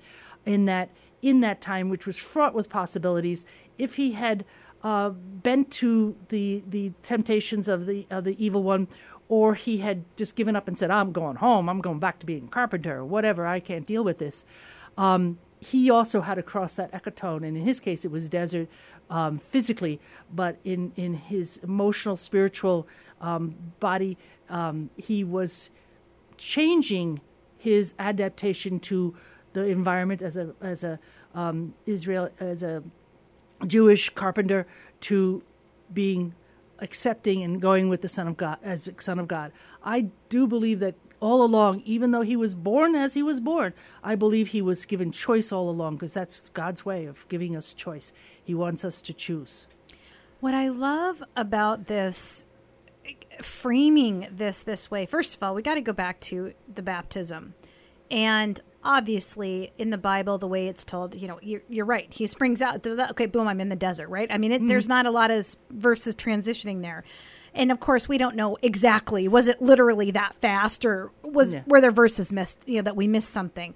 in 0.44 0.64
that, 0.66 0.90
in 1.22 1.40
that 1.40 1.60
time, 1.60 1.88
which 1.88 2.06
was 2.06 2.18
fraught 2.18 2.54
with 2.54 2.68
possibilities. 2.68 3.44
If 3.78 3.96
he 3.96 4.12
had 4.12 4.44
uh, 4.84 5.08
bent 5.10 5.70
to 5.72 6.14
the, 6.28 6.62
the 6.68 6.92
temptations 7.02 7.68
of 7.68 7.86
the, 7.86 8.06
of 8.10 8.24
the 8.24 8.44
evil 8.44 8.62
one, 8.62 8.86
or 9.28 9.54
he 9.54 9.78
had 9.78 10.04
just 10.16 10.36
given 10.36 10.54
up 10.54 10.68
and 10.68 10.78
said, 10.78 10.90
I'm 10.90 11.10
going 11.10 11.36
home, 11.36 11.68
I'm 11.68 11.80
going 11.80 11.98
back 11.98 12.18
to 12.20 12.26
being 12.26 12.44
a 12.44 12.48
carpenter, 12.48 12.98
or 12.98 13.04
whatever, 13.04 13.46
I 13.46 13.58
can't 13.58 13.86
deal 13.86 14.04
with 14.04 14.18
this. 14.18 14.44
Um, 14.98 15.38
he 15.58 15.88
also 15.88 16.20
had 16.20 16.34
to 16.34 16.42
cross 16.42 16.76
that 16.76 16.92
ecotone, 16.92 17.38
and 17.38 17.56
in 17.56 17.64
his 17.64 17.80
case, 17.80 18.04
it 18.04 18.10
was 18.10 18.28
desert 18.28 18.68
um, 19.08 19.38
physically, 19.38 19.98
but 20.32 20.58
in 20.62 20.92
in 20.96 21.14
his 21.14 21.56
emotional, 21.58 22.16
spiritual 22.16 22.86
um, 23.22 23.54
body, 23.80 24.18
um, 24.50 24.90
he 24.97 25.25
was 25.25 25.70
changing 26.36 27.20
his 27.56 27.94
adaptation 27.99 28.78
to 28.78 29.14
the 29.54 29.64
environment 29.66 30.20
as 30.20 30.36
a 30.36 30.54
as 30.60 30.84
a 30.84 30.99
um, 31.34 31.73
Israel 31.86 32.28
as 32.40 32.62
a 32.62 32.82
Jewish 33.67 34.10
carpenter 34.10 34.67
to 35.02 35.43
being 35.93 36.34
accepting 36.80 37.43
and 37.43 37.60
going 37.60 37.88
with 37.88 38.00
the 38.00 38.08
Son 38.08 38.26
of 38.26 38.36
God 38.36 38.58
as 38.62 38.90
Son 38.99 39.19
of 39.19 39.28
God. 39.28 39.52
I 39.82 40.08
do 40.28 40.47
believe 40.47 40.80
that 40.80 40.95
all 41.21 41.43
along, 41.43 41.80
even 41.86 42.10
though 42.10 42.23
he 42.23 42.36
was 42.36 42.54
born 42.54 42.95
as 42.95 43.14
he 43.14 43.23
was 43.23 43.40
born, 43.40 43.73
I 44.02 44.14
believe 44.14 44.49
he 44.49 44.60
was 44.60 44.84
given 44.84 45.10
choice 45.10 45.52
all 45.52 45.71
along 45.71 45.95
because 45.97 46.12
that's 46.12 46.50
God's 46.50 46.84
way 46.84 47.06
of 47.06 47.26
giving 47.28 47.56
us 47.56 47.73
choice. 47.73 48.12
He 48.43 48.54
wants 48.54 48.84
us 48.84 49.00
to 49.02 49.14
choose. 49.14 49.67
What 50.40 50.52
I 50.52 50.69
love 50.69 51.23
about 51.34 51.86
this 51.86 52.45
framing 53.40 54.28
this 54.30 54.62
this 54.62 54.90
way, 54.90 55.06
first 55.06 55.34
of 55.34 55.43
all, 55.43 55.54
we 55.54 55.62
got 55.62 55.75
to 55.75 55.80
go 55.80 55.93
back 55.95 56.21
to 56.21 56.52
the 56.73 56.82
baptism. 56.82 57.54
And 58.10 58.60
obviously, 58.84 59.73
in 59.78 59.90
the 59.90 59.99
Bible, 59.99 60.38
the 60.38 60.47
way 60.47 60.68
it's 60.68 60.84
told, 60.84 61.14
you 61.14 61.26
know, 61.26 61.38
you're, 61.42 61.62
you're 61.68 61.84
right. 61.84 62.06
He 62.12 62.26
springs 62.26 62.60
out. 62.60 62.86
Okay, 62.86 63.26
boom, 63.26 63.49
I'm 63.49 63.60
in 63.60 63.70
the 63.70 63.76
desert, 63.76 64.08
right? 64.08 64.28
I 64.30 64.38
mean, 64.38 64.52
it, 64.52 64.58
mm-hmm. 64.58 64.68
there's 64.68 64.88
not 64.88 65.06
a 65.06 65.10
lot 65.10 65.30
of 65.30 65.56
verses 65.70 66.14
transitioning 66.14 66.82
there. 66.82 67.04
And 67.54 67.70
of 67.70 67.80
course, 67.80 68.08
we 68.08 68.18
don't 68.18 68.36
know 68.36 68.58
exactly 68.62 69.28
was 69.28 69.47
it 69.47 69.62
literally 69.62 70.10
that 70.10 70.34
fast 70.40 70.84
or 70.84 71.12
was 71.23 71.54
yeah. 71.54 71.62
were 71.66 71.80
there 71.80 71.92
verses 71.92 72.32
missed, 72.32 72.62
you 72.66 72.76
know, 72.76 72.82
that 72.82 72.97
we 72.97 73.06
missed 73.06 73.30
something. 73.30 73.75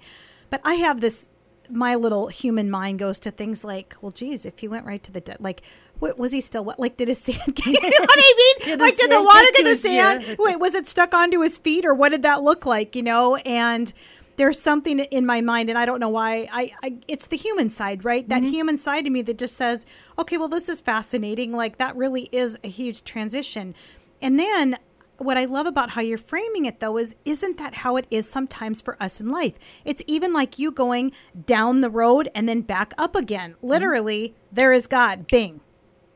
But 0.49 0.61
I 0.63 0.75
have 0.75 1.01
this 1.01 1.29
my 1.69 1.95
little 1.95 2.27
human 2.27 2.69
mind 2.69 2.99
goes 2.99 3.19
to 3.19 3.31
things 3.31 3.63
like, 3.63 3.95
well, 4.01 4.11
geez, 4.11 4.45
if 4.45 4.59
he 4.59 4.67
went 4.67 4.85
right 4.85 5.03
to 5.03 5.11
the 5.11 5.21
de- 5.21 5.37
like, 5.39 5.61
what, 5.99 6.17
was 6.17 6.31
he 6.31 6.41
still 6.41 6.65
what? 6.65 6.79
Like, 6.79 6.97
did 6.97 7.07
his 7.07 7.19
sand? 7.23 7.59
you 7.65 7.73
know 7.73 7.79
what 7.79 8.19
I 8.19 8.33
mean? 8.37 8.55
Did 8.65 8.79
like, 8.79 8.97
did 8.97 9.11
the 9.11 9.21
water 9.21 9.47
get 9.55 9.63
the 9.63 9.75
sand? 9.75 10.23
Yeah. 10.23 10.35
Wait, 10.39 10.59
was 10.59 10.75
it 10.75 10.87
stuck 10.87 11.13
onto 11.13 11.41
his 11.41 11.57
feet, 11.57 11.85
or 11.85 11.93
what 11.93 12.09
did 12.09 12.23
that 12.23 12.43
look 12.43 12.65
like? 12.65 12.95
You 12.95 13.03
know, 13.03 13.35
and 13.37 13.91
there's 14.39 14.57
something 14.57 14.99
in 14.99 15.25
my 15.25 15.41
mind, 15.41 15.69
and 15.69 15.77
I 15.77 15.85
don't 15.85 15.99
know 15.99 16.07
why. 16.07 16.47
I, 16.49 16.71
I 16.81 16.97
it's 17.09 17.27
the 17.27 17.35
human 17.35 17.69
side, 17.69 18.05
right? 18.05 18.27
That 18.29 18.41
mm-hmm. 18.41 18.51
human 18.51 18.77
side 18.77 19.05
of 19.05 19.11
me 19.11 19.21
that 19.23 19.37
just 19.37 19.57
says, 19.57 19.85
okay, 20.17 20.37
well, 20.37 20.47
this 20.47 20.69
is 20.69 20.79
fascinating. 20.79 21.51
Like 21.51 21.77
that 21.77 21.93
really 21.97 22.29
is 22.31 22.57
a 22.63 22.69
huge 22.69 23.03
transition. 23.03 23.75
And 24.21 24.39
then 24.39 24.77
what 25.17 25.37
I 25.37 25.43
love 25.43 25.67
about 25.67 25.89
how 25.89 26.01
you're 26.01 26.17
framing 26.17 26.63
it 26.63 26.79
though 26.79 26.97
is 26.97 27.15
isn't 27.25 27.57
that 27.57 27.75
how 27.75 27.97
it 27.97 28.07
is 28.09 28.29
sometimes 28.29 28.81
for 28.81 28.95
us 29.03 29.19
in 29.19 29.29
life? 29.29 29.55
It's 29.83 30.01
even 30.07 30.31
like 30.31 30.57
you 30.57 30.71
going 30.71 31.11
down 31.45 31.81
the 31.81 31.89
road 31.89 32.31
and 32.33 32.47
then 32.47 32.61
back 32.61 32.93
up 32.97 33.17
again. 33.17 33.57
Literally, 33.61 34.29
mm-hmm. 34.29 34.55
there 34.55 34.71
is 34.71 34.87
God. 34.87 35.27
Bing. 35.27 35.59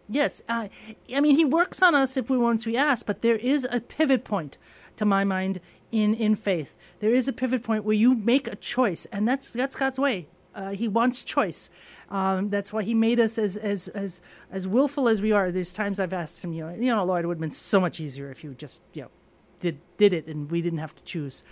Yes, 0.08 0.42
uh, 0.48 0.70
I 1.14 1.20
mean 1.20 1.36
he 1.36 1.44
works 1.44 1.84
on 1.84 1.94
us 1.94 2.16
if 2.16 2.30
we 2.30 2.38
once 2.38 2.66
we 2.66 2.78
ask, 2.78 3.06
but 3.06 3.20
there 3.20 3.36
is 3.36 3.68
a 3.70 3.82
pivot 3.82 4.24
point, 4.24 4.58
to 4.96 5.04
my 5.04 5.26
mind, 5.26 5.60
in 5.94 6.16
in 6.16 6.36
faith. 6.36 6.76
There 7.00 7.14
is 7.14 7.28
a 7.28 7.34
pivot 7.34 7.64
point 7.64 7.86
where 7.86 7.96
you 7.96 8.16
make 8.16 8.48
a 8.48 8.56
choice, 8.56 9.06
and 9.12 9.28
that's 9.28 9.54
that's 9.54 9.76
God's 9.76 10.00
way. 10.00 10.28
Uh, 10.56 10.72
he 10.72 10.88
wants 10.88 11.24
choice. 11.24 11.70
Um, 12.10 12.50
that's 12.50 12.74
why 12.74 12.84
He 12.84 12.94
made 12.94 13.20
us 13.20 13.38
as 13.38 13.56
as 13.58 13.88
as 13.90 14.22
as 14.52 14.68
willful 14.68 15.08
as 15.08 15.22
we 15.22 15.32
are. 15.32 15.52
There's 15.52 15.72
times 15.74 16.00
I've 16.00 16.14
asked 16.14 16.44
Him, 16.44 16.52
you 16.54 16.66
know, 16.66 16.74
you 16.74 16.88
know, 16.88 17.06
Lord, 17.06 17.24
it 17.24 17.28
would 17.28 17.36
have 17.36 17.42
been 17.42 17.52
so 17.52 17.80
much 17.80 18.00
easier 18.00 18.30
if 18.32 18.44
you 18.44 18.54
just 18.54 18.84
you 18.94 19.04
know 19.04 19.12
did 19.60 19.80
did 19.98 20.14
it 20.14 20.28
and 20.28 20.50
we 20.52 20.62
didn't 20.62 20.80
have 20.80 20.96
to 20.96 21.04
choose. 21.04 21.44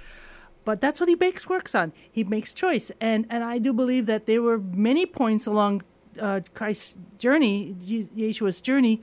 But 0.65 0.81
that's 0.81 0.99
what 0.99 1.09
He 1.09 1.15
makes 1.15 1.47
works 1.47 1.73
on. 1.73 1.93
He 2.11 2.23
makes 2.23 2.53
choice, 2.53 2.91
and 2.99 3.25
and 3.29 3.43
I 3.43 3.59
do 3.59 3.73
believe 3.73 4.07
that 4.07 4.25
there 4.25 4.41
were 4.41 4.59
many 4.59 5.05
points 5.05 5.45
along 5.47 5.83
uh, 6.19 6.41
Christ's 6.53 6.97
journey, 7.17 7.75
Yeshua's 7.79 8.61
journey, 8.61 9.01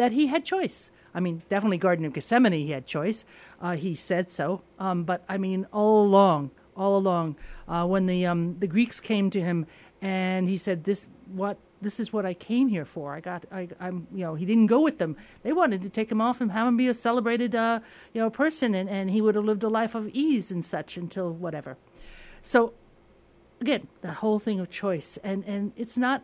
that 0.00 0.12
He 0.12 0.28
had 0.28 0.44
choice. 0.44 0.90
I 1.14 1.20
mean, 1.20 1.42
definitely 1.48 1.78
Garden 1.78 2.04
of 2.04 2.12
Gethsemane, 2.12 2.52
he 2.52 2.70
had 2.70 2.86
choice. 2.86 3.24
Uh, 3.60 3.76
he 3.76 3.94
said 3.94 4.30
so. 4.30 4.62
Um, 4.78 5.04
but 5.04 5.24
I 5.28 5.38
mean, 5.38 5.66
all 5.72 6.04
along, 6.04 6.52
all 6.76 6.96
along, 6.96 7.36
uh, 7.68 7.84
when 7.86 8.06
the 8.06 8.26
um, 8.26 8.58
the 8.58 8.66
Greeks 8.66 9.00
came 9.00 9.28
to 9.30 9.40
him 9.40 9.66
and 10.00 10.48
he 10.48 10.56
said, 10.56 10.84
"This 10.84 11.08
what." 11.26 11.58
This 11.82 11.98
is 11.98 12.12
what 12.12 12.26
I 12.26 12.34
came 12.34 12.68
here 12.68 12.84
for. 12.84 13.14
I 13.14 13.20
got, 13.20 13.46
I, 13.50 13.66
am 13.80 14.06
you 14.12 14.20
know, 14.20 14.34
he 14.34 14.44
didn't 14.44 14.66
go 14.66 14.82
with 14.82 14.98
them. 14.98 15.16
They 15.42 15.54
wanted 15.54 15.80
to 15.80 15.88
take 15.88 16.12
him 16.12 16.20
off 16.20 16.42
and 16.42 16.52
have 16.52 16.68
him 16.68 16.76
be 16.76 16.88
a 16.88 16.92
celebrated, 16.92 17.54
uh, 17.54 17.80
you 18.12 18.20
know, 18.20 18.28
person, 18.28 18.74
and, 18.74 18.86
and 18.86 19.10
he 19.10 19.22
would 19.22 19.34
have 19.34 19.46
lived 19.46 19.62
a 19.62 19.70
life 19.70 19.94
of 19.94 20.10
ease 20.12 20.52
and 20.52 20.62
such 20.62 20.98
until 20.98 21.32
whatever. 21.32 21.78
So, 22.42 22.74
again, 23.62 23.88
that 24.02 24.16
whole 24.16 24.38
thing 24.38 24.60
of 24.60 24.68
choice, 24.68 25.18
and 25.24 25.42
and 25.46 25.72
it's 25.74 25.96
not, 25.96 26.22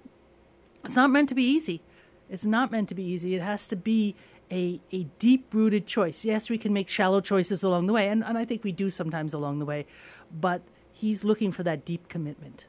it's 0.84 0.96
not 0.96 1.08
meant 1.08 1.30
to 1.30 1.34
be 1.34 1.44
easy. 1.44 1.80
It's 2.28 2.46
not 2.46 2.72
meant 2.72 2.88
to 2.88 2.94
be 2.94 3.04
easy. 3.04 3.34
It 3.34 3.42
has 3.42 3.68
to 3.68 3.76
be 3.76 4.14
a, 4.50 4.80
a 4.92 5.04
deep 5.18 5.52
rooted 5.52 5.86
choice. 5.86 6.24
Yes, 6.24 6.50
we 6.50 6.58
can 6.58 6.72
make 6.72 6.88
shallow 6.88 7.20
choices 7.20 7.62
along 7.62 7.86
the 7.86 7.92
way, 7.92 8.08
and, 8.08 8.24
and 8.24 8.36
I 8.38 8.44
think 8.44 8.64
we 8.64 8.72
do 8.72 8.90
sometimes 8.90 9.34
along 9.34 9.58
the 9.58 9.64
way, 9.64 9.86
but 10.30 10.62
he's 10.92 11.24
looking 11.24 11.50
for 11.50 11.62
that 11.64 11.84
deep 11.84 12.08
commitment. 12.08 12.66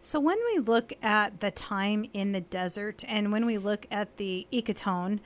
So, 0.00 0.20
when 0.20 0.38
we 0.52 0.60
look 0.60 0.92
at 1.02 1.40
the 1.40 1.50
time 1.50 2.08
in 2.12 2.32
the 2.32 2.40
desert 2.40 3.02
and 3.08 3.32
when 3.32 3.44
we 3.44 3.58
look 3.58 3.86
at 3.90 4.18
the 4.18 4.46
ecotone, 4.52 5.20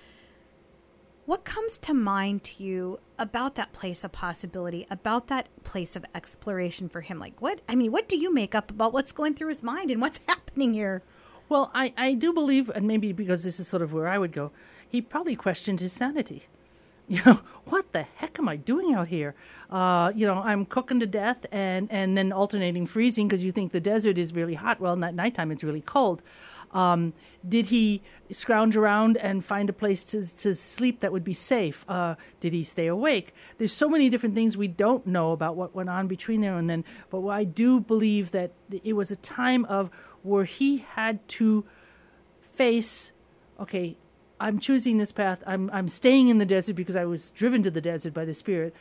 what 1.27 1.45
comes 1.45 1.77
to 1.79 1.95
mind 1.95 2.43
to 2.45 2.65
you 2.65 2.99
about 3.19 3.57
that 3.57 3.73
place 3.73 4.05
of 4.05 4.13
possibility, 4.13 4.87
about 4.91 5.29
that 5.29 5.49
place 5.65 5.97
of 5.97 6.05
exploration 6.15 6.89
for 6.89 7.03
him? 7.03 7.19
Like, 7.19 7.41
what, 7.43 7.61
I 7.69 7.75
mean, 7.75 7.93
what 7.93 8.09
do 8.09 8.17
you 8.17 8.33
make 8.33 8.55
up 8.55 8.71
about 8.71 8.93
what's 8.93 9.13
going 9.13 9.35
through 9.35 9.49
his 9.51 9.63
mind 9.63 9.91
and 9.91 10.01
what's 10.01 10.21
happening 10.29 10.73
here? 10.73 11.03
Well, 11.51 11.73
I, 11.75 11.93
I 11.99 12.15
do 12.15 12.33
believe, 12.33 12.71
and 12.71 12.87
maybe 12.87 13.13
because 13.13 13.43
this 13.43 13.59
is 13.59 13.67
sort 13.67 13.83
of 13.83 13.93
where 13.93 14.07
I 14.07 14.19
would 14.19 14.31
go, 14.31 14.53
he 14.89 15.03
probably 15.03 15.35
questioned 15.37 15.81
his 15.81 15.93
sanity. 15.93 16.45
You 17.11 17.21
know, 17.27 17.41
what 17.65 17.93
the 17.93 18.05
heck 18.05 18.39
am 18.39 18.49
I 18.49 18.55
doing 18.55 18.95
out 18.95 19.09
here? 19.09 19.35
Uh, 19.69 20.13
you 20.15 20.29
know, 20.29 20.43
I'm 20.45 20.65
cooking 20.65 21.01
to 21.01 21.09
death 21.09 21.45
and, 21.51 21.91
and 21.91 22.17
then 22.17 22.31
alternating 22.31 22.87
freezing 22.87 23.27
because 23.27 23.45
you 23.45 23.51
think 23.51 23.73
the 23.73 23.81
desert 23.81 24.17
is 24.17 24.33
really 24.33 24.55
hot. 24.55 24.79
Well, 24.79 25.05
at 25.05 25.13
nighttime 25.17 25.51
it's 25.51 25.65
really 25.65 25.81
cold. 25.81 26.23
Um, 26.73 27.13
did 27.49 27.67
he 27.67 28.03
scrounge 28.31 28.77
around 28.77 29.17
and 29.17 29.45
find 29.45 29.69
a 29.69 29.73
place 29.73 30.05
to, 30.05 30.25
to 30.37 30.55
sleep 30.55 31.01
that 31.01 31.11
would 31.11 31.25
be 31.25 31.33
safe? 31.33 31.85
Uh, 31.89 32.15
did 32.39 32.53
he 32.53 32.63
stay 32.63 32.87
awake? 32.87 33.35
There's 33.59 33.73
so 33.73 33.89
many 33.89 34.09
different 34.09 34.35
things 34.37 34.57
we 34.57 34.69
don't 34.69 35.07
know 35.07 35.33
about 35.33 35.57
what 35.57 35.75
went 35.75 35.89
on 35.89 36.07
between 36.07 36.43
there 36.43 36.57
and 36.57 36.71
then. 36.71 36.85
But 37.11 37.27
I 37.27 37.45
do 37.45 37.81
believe 37.81 38.31
that 38.33 38.53
it 38.85 38.93
was 38.93 39.11
a 39.11 39.17
time 39.17 39.65
of 39.65 39.91
where 40.23 40.45
he 40.45 40.79
had 40.79 41.27
to 41.29 41.65
face, 42.41 43.13
okay, 43.59 43.97
I'm 44.41 44.59
choosing 44.59 44.99
this 44.99 45.13
path. 45.13 45.43
I'm 45.47 45.71
I'm 45.73 45.89
staying 45.89 46.29
in 46.29 46.39
the 46.39 46.47
desert 46.47 46.75
because 46.75 46.97
I 46.97 47.05
was 47.05 47.31
driven 47.31 47.63
to 47.63 47.71
the 47.71 47.81
desert 47.81 48.15
by 48.15 48.25
the 48.25 48.35
Spirit. 48.35 48.75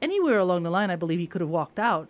Anywhere 0.00 0.38
along 0.38 0.62
the 0.62 0.70
line, 0.70 0.90
I 0.90 0.96
believe 0.96 1.18
he 1.18 1.26
could 1.26 1.40
have 1.40 1.50
walked 1.50 1.78
out. 1.78 2.08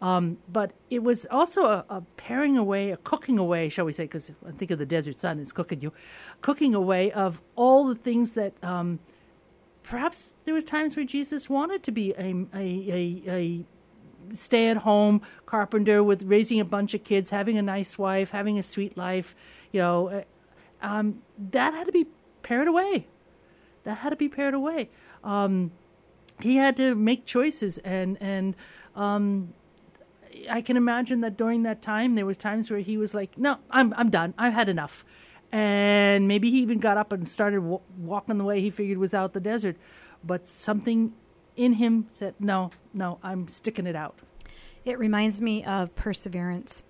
Um, 0.00 0.38
but 0.52 0.72
it 0.90 1.02
was 1.02 1.26
also 1.30 1.64
a, 1.64 1.84
a, 1.88 2.02
paring 2.16 2.58
away, 2.58 2.90
a 2.90 2.96
cooking 2.98 3.38
away, 3.38 3.68
shall 3.68 3.84
we 3.84 3.92
say, 3.92 4.04
because 4.04 4.32
I 4.46 4.50
think 4.50 4.70
of 4.70 4.78
the 4.78 4.86
desert 4.86 5.18
sun, 5.18 5.38
it's 5.38 5.52
cooking 5.52 5.80
you, 5.80 5.92
cooking 6.42 6.74
away 6.74 7.10
of 7.12 7.40
all 7.56 7.86
the 7.86 7.94
things 7.94 8.34
that 8.34 8.52
um, 8.62 8.98
perhaps 9.82 10.34
there 10.44 10.52
was 10.52 10.64
times 10.64 10.94
where 10.94 11.06
Jesus 11.06 11.48
wanted 11.48 11.82
to 11.84 11.92
be 11.92 12.12
a, 12.12 12.34
a, 12.54 12.90
a, 12.90 13.22
a 13.28 13.64
stay 14.32 14.68
at 14.68 14.78
home 14.78 15.22
carpenter 15.46 16.02
with 16.02 16.24
raising 16.24 16.60
a 16.60 16.64
bunch 16.64 16.94
of 16.94 17.04
kids, 17.04 17.30
having 17.30 17.58
a 17.58 17.62
nice 17.62 17.98
wife, 17.98 18.30
having 18.30 18.58
a 18.58 18.62
sweet 18.62 18.96
life, 18.96 19.34
you 19.72 19.80
know, 19.80 20.08
uh, 20.08 20.22
um, 20.82 21.22
that 21.50 21.74
had 21.74 21.86
to 21.86 21.92
be 21.92 22.06
pared 22.42 22.68
away. 22.68 23.06
That 23.84 23.98
had 23.98 24.10
to 24.10 24.16
be 24.16 24.28
pared 24.28 24.54
away. 24.54 24.90
Um, 25.22 25.72
he 26.40 26.56
had 26.56 26.76
to 26.78 26.94
make 26.94 27.24
choices, 27.24 27.78
and 27.78 28.18
and 28.20 28.56
um, 28.94 29.54
I 30.50 30.60
can 30.60 30.76
imagine 30.76 31.20
that 31.20 31.36
during 31.36 31.62
that 31.62 31.80
time 31.82 32.14
there 32.14 32.26
was 32.26 32.38
times 32.38 32.70
where 32.70 32.80
he 32.80 32.96
was 32.96 33.14
like, 33.14 33.38
"No, 33.38 33.58
I'm 33.70 33.94
I'm 33.96 34.10
done. 34.10 34.34
I've 34.36 34.52
had 34.52 34.68
enough," 34.68 35.04
and 35.52 36.26
maybe 36.26 36.50
he 36.50 36.58
even 36.60 36.78
got 36.78 36.96
up 36.96 37.12
and 37.12 37.28
started 37.28 37.58
w- 37.58 37.80
walking 37.98 38.38
the 38.38 38.44
way 38.44 38.60
he 38.60 38.70
figured 38.70 38.98
was 38.98 39.14
out 39.14 39.32
the 39.32 39.40
desert, 39.40 39.76
but 40.24 40.46
something 40.46 41.12
in 41.56 41.74
him 41.74 42.06
said, 42.10 42.34
"No, 42.38 42.70
no, 42.92 43.18
I'm 43.22 43.48
sticking 43.48 43.86
it 43.86 43.96
out." 43.96 44.18
It 44.84 44.98
reminds 44.98 45.40
me 45.40 45.64
of 45.64 45.94
perseverance. 45.94 46.82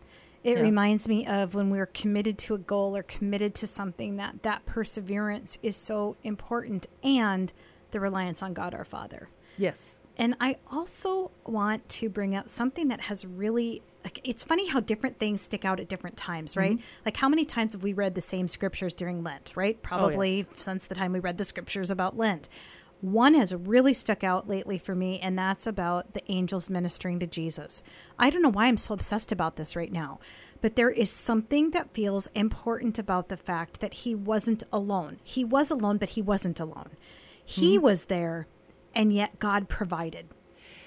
It 0.43 0.57
Yeah. 0.59 0.63
reminds 0.63 1.09
me 1.09 1.27
of 1.27 1.55
when 1.55 1.71
we're 1.71 1.87
committed 1.87 2.37
to 2.39 2.55
a 2.55 2.59
goal 2.59 2.97
or 2.97 3.03
committed 3.03 3.55
to 3.57 3.67
something 3.67 4.17
that 4.17 4.43
that 4.43 4.67
perseverance 4.67 5.59
is 5.63 5.77
so 5.77 6.17
important 6.23 6.87
and 7.03 7.53
the 7.93 8.01
reliance 8.01 8.43
on 8.43 8.53
God 8.53 8.75
our 8.75 8.85
Father. 8.85 9.29
Yes. 9.57 9.97
And 10.17 10.37
I 10.41 10.59
also 10.71 11.31
want 11.47 11.89
to 11.91 12.09
bring 12.09 12.35
up 12.37 12.49
something 12.49 12.89
that 12.89 13.03
has 13.03 13.25
really 13.25 13.83
like 14.05 14.21
it's 14.23 14.45
funny 14.45 14.69
how 14.69 14.81
different 14.81 15.19
things 15.19 15.41
stick 15.41 15.65
out 15.65 15.81
at 15.81 15.89
different 15.89 16.17
times, 16.19 16.59
right? 16.59 16.77
Mm-hmm. 16.77 16.85
Like 17.07 17.17
how 17.17 17.29
many 17.31 17.47
times 17.47 17.73
have 17.73 17.83
we 17.83 17.95
read 17.95 18.15
the 18.15 18.21
same 18.21 18.49
scriptures 18.49 18.93
during 18.93 19.23
Lent, 19.25 19.53
right? 19.57 19.77
Oh, 19.79 19.81
Probably 19.83 20.39
yes. 20.39 20.47
since 20.59 20.87
the 20.87 20.95
time 20.95 21.13
we 21.15 21.21
read 21.21 21.39
the 21.39 21.45
scriptures 21.45 21.91
about 21.91 22.19
Lent. 22.19 22.49
One 23.01 23.35
has 23.35 23.55
really 23.55 23.93
stuck 23.93 24.25
out 24.25 24.49
lately 24.49 24.79
for 24.79 24.95
me, 24.95 25.21
and 25.21 25.39
that's 25.39 25.67
about 25.67 26.15
the 26.15 26.23
angels 26.33 26.71
ministering 26.71 27.19
to 27.21 27.27
Jesus. 27.27 27.83
I 28.19 28.31
don't 28.31 28.41
know 28.41 28.49
why 28.49 28.67
I'm 28.67 28.79
so 28.79 28.95
obsessed 28.95 29.31
about 29.31 29.57
this 29.57 29.77
right 29.77 29.93
now, 29.93 30.21
but 30.63 30.77
there 30.77 30.91
is 30.91 31.11
something 31.11 31.71
that 31.73 31.93
feels 31.93 32.29
important 32.35 32.99
about 32.99 33.29
the 33.29 33.37
fact 33.37 33.81
that 33.81 33.95
he 33.95 34.15
wasn't 34.15 34.63
alone. 34.73 35.19
He 35.23 35.45
was 35.45 35.71
alone, 35.71 35.99
but 35.99 36.11
he 36.11 36.23
wasn't 36.23 36.61
alone. 36.61 36.91
He 37.45 37.79
was 37.79 38.07
there, 38.07 38.47
and 38.95 39.13
yet 39.13 39.39
God 39.39 39.69
provided. 39.69 40.29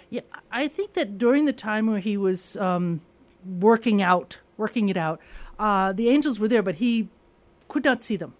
Yeah, 0.09 0.21
I 0.51 0.67
think 0.67 0.93
that 0.93 1.17
during 1.17 1.45
the 1.45 1.53
time 1.53 1.85
where 1.85 1.99
he 1.99 2.17
was 2.17 2.57
um, 2.57 3.01
working 3.45 4.01
out, 4.01 4.39
working 4.55 4.89
it 4.89 4.97
out, 4.97 5.19
uh, 5.59 5.91
the 5.93 6.09
angels 6.09 6.39
were 6.39 6.47
there, 6.47 6.63
but 6.63 6.75
he 6.75 7.09
could 7.67 7.83
not 7.83 8.01
see 8.01 8.15
them. 8.15 8.33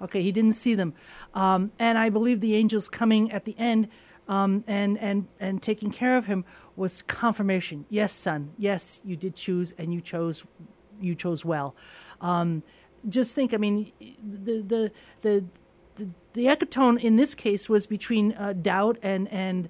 Okay, 0.00 0.22
he 0.22 0.32
didn't 0.32 0.54
see 0.54 0.74
them, 0.74 0.94
um, 1.34 1.72
and 1.78 1.96
I 1.96 2.10
believe 2.10 2.40
the 2.40 2.54
angels 2.54 2.88
coming 2.88 3.32
at 3.32 3.44
the 3.44 3.54
end 3.58 3.88
um, 4.28 4.64
and 4.66 4.98
and 4.98 5.28
and 5.38 5.62
taking 5.62 5.90
care 5.90 6.16
of 6.16 6.26
him 6.26 6.44
was 6.74 7.02
confirmation. 7.02 7.86
Yes, 7.88 8.12
son. 8.12 8.52
Yes, 8.58 9.00
you 9.04 9.16
did 9.16 9.36
choose, 9.36 9.72
and 9.78 9.94
you 9.94 10.00
chose, 10.00 10.44
you 11.00 11.14
chose 11.14 11.44
well. 11.44 11.74
Um, 12.20 12.62
just 13.08 13.34
think. 13.34 13.54
I 13.54 13.56
mean, 13.56 13.92
the 14.00 14.62
the 14.62 14.92
the 15.22 15.44
the, 15.96 16.08
the 16.34 16.44
ecotone 16.46 17.00
in 17.00 17.16
this 17.16 17.34
case 17.34 17.68
was 17.68 17.86
between 17.86 18.32
uh, 18.32 18.52
doubt 18.52 18.98
and 19.02 19.28
and 19.28 19.68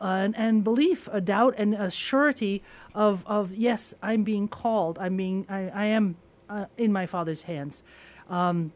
uh, 0.00 0.04
and, 0.04 0.36
and 0.36 0.64
belief, 0.64 1.08
a 1.12 1.20
doubt 1.20 1.54
and 1.58 1.74
a 1.74 1.90
surety 1.90 2.62
of 2.94 3.26
of 3.26 3.54
yes, 3.54 3.92
I'm 4.02 4.22
being 4.22 4.48
called. 4.48 4.98
I'm 4.98 5.16
being 5.16 5.46
I, 5.48 5.68
I 5.68 5.84
am 5.86 6.16
uh, 6.48 6.66
in 6.76 6.92
my 6.92 7.06
Father's 7.06 7.44
hands. 7.44 7.82
Um, 8.28 8.72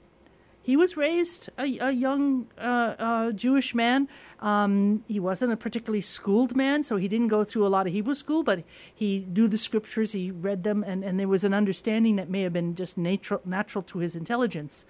he 0.70 0.76
was 0.76 0.96
raised 0.96 1.50
a, 1.58 1.64
a 1.78 1.90
young 1.90 2.46
uh, 2.56 2.94
uh, 2.96 3.32
Jewish 3.32 3.74
man. 3.74 4.08
Um, 4.38 5.02
he 5.08 5.18
wasn't 5.18 5.50
a 5.52 5.56
particularly 5.56 6.00
schooled 6.00 6.54
man, 6.54 6.84
so 6.84 6.96
he 6.96 7.08
didn't 7.08 7.26
go 7.26 7.42
through 7.42 7.66
a 7.66 7.72
lot 7.76 7.88
of 7.88 7.92
Hebrew 7.92 8.14
school, 8.14 8.44
but 8.44 8.62
he 8.94 9.26
knew 9.34 9.48
the 9.48 9.58
scriptures, 9.58 10.12
he 10.12 10.30
read 10.30 10.62
them, 10.62 10.84
and, 10.84 11.02
and 11.02 11.18
there 11.18 11.26
was 11.26 11.42
an 11.42 11.52
understanding 11.52 12.14
that 12.16 12.30
may 12.30 12.42
have 12.42 12.52
been 12.52 12.76
just 12.76 12.96
natural, 12.96 13.40
natural 13.44 13.82
to 13.82 13.98
his 13.98 14.14
intelligence. 14.14 14.86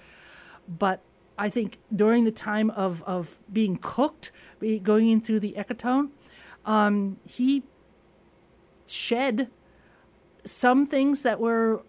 But 0.68 1.00
I 1.38 1.48
think 1.48 1.78
during 1.96 2.24
the 2.24 2.30
time 2.30 2.68
of, 2.72 3.02
of 3.04 3.38
being 3.50 3.78
cooked, 3.80 4.32
going 4.82 5.08
in 5.08 5.22
through 5.22 5.40
the 5.40 5.54
ecotone, 5.56 6.10
um, 6.66 7.16
he 7.26 7.62
shed 8.86 9.48
some 10.44 10.84
things 10.84 11.22
that 11.22 11.40
were 11.40 11.80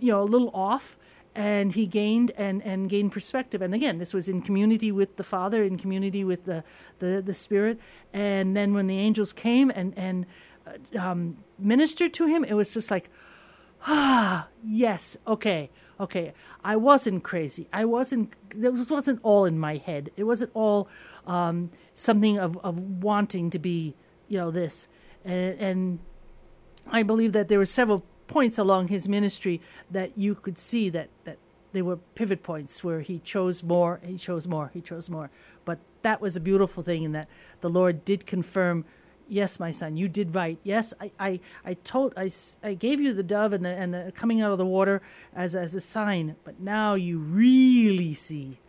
you 0.00 0.10
know 0.12 0.22
a 0.22 0.24
little 0.24 0.50
off 0.54 0.96
and 1.34 1.72
he 1.72 1.86
gained 1.86 2.30
and 2.36 2.62
and 2.62 2.88
gained 2.88 3.12
perspective. 3.12 3.62
And 3.62 3.74
again 3.74 3.98
this 3.98 4.14
was 4.14 4.28
in 4.28 4.42
community 4.42 4.92
with 4.92 5.16
the 5.16 5.24
father 5.24 5.62
in 5.62 5.78
community 5.78 6.24
with 6.24 6.44
the 6.44 6.64
the, 6.98 7.22
the 7.24 7.34
spirit. 7.34 7.78
And 8.12 8.56
then 8.56 8.74
when 8.74 8.86
the 8.86 8.98
angels 8.98 9.32
came 9.32 9.70
and 9.70 9.92
and 9.96 10.26
uh, 10.66 10.98
um, 10.98 11.38
ministered 11.58 12.14
to 12.14 12.26
him 12.26 12.44
it 12.44 12.54
was 12.54 12.72
just 12.72 12.90
like 12.90 13.10
ah 13.86 14.48
yes 14.62 15.16
okay 15.26 15.70
okay. 16.00 16.32
I 16.62 16.76
wasn't 16.76 17.22
crazy. 17.24 17.68
I 17.72 17.84
wasn't 17.84 18.34
this 18.50 18.90
wasn't 18.90 19.20
all 19.22 19.44
in 19.44 19.58
my 19.58 19.76
head. 19.76 20.10
It 20.16 20.24
wasn't 20.24 20.50
all 20.54 20.88
um, 21.26 21.70
something 21.94 22.38
of, 22.38 22.56
of 22.58 22.78
wanting 23.02 23.50
to 23.50 23.58
be 23.58 23.94
you 24.28 24.38
know 24.38 24.50
this. 24.50 24.88
And, 25.24 25.60
and 25.60 25.98
I 26.90 27.02
believe 27.02 27.32
that 27.32 27.48
there 27.48 27.58
were 27.58 27.66
several 27.66 28.04
points 28.26 28.58
along 28.58 28.88
his 28.88 29.08
ministry 29.08 29.60
that 29.90 30.16
you 30.16 30.34
could 30.34 30.58
see 30.58 30.88
that, 30.90 31.08
that 31.24 31.38
they 31.72 31.82
were 31.82 31.96
pivot 31.96 32.42
points 32.42 32.84
where 32.84 33.00
he 33.00 33.18
chose 33.18 33.62
more, 33.62 34.00
he 34.04 34.16
chose 34.16 34.46
more, 34.46 34.70
he 34.72 34.80
chose 34.80 35.10
more. 35.10 35.30
But 35.64 35.78
that 36.02 36.20
was 36.20 36.36
a 36.36 36.40
beautiful 36.40 36.82
thing 36.82 37.02
in 37.02 37.12
that 37.12 37.28
the 37.60 37.70
Lord 37.70 38.04
did 38.04 38.26
confirm, 38.26 38.84
yes, 39.28 39.58
my 39.58 39.70
son, 39.70 39.96
you 39.96 40.08
did 40.08 40.34
right. 40.34 40.58
Yes, 40.62 40.94
I, 41.00 41.10
I, 41.18 41.40
I 41.64 41.74
told, 41.74 42.14
I, 42.16 42.30
I 42.62 42.74
gave 42.74 43.00
you 43.00 43.12
the 43.12 43.22
dove 43.22 43.52
and 43.52 43.64
the, 43.64 43.70
and 43.70 43.92
the 43.92 44.12
coming 44.14 44.40
out 44.40 44.52
of 44.52 44.58
the 44.58 44.66
water 44.66 45.02
as, 45.34 45.56
as 45.56 45.74
a 45.74 45.80
sign, 45.80 46.36
but 46.44 46.60
now 46.60 46.94
you 46.94 47.18
really 47.18 48.14
see, 48.14 48.60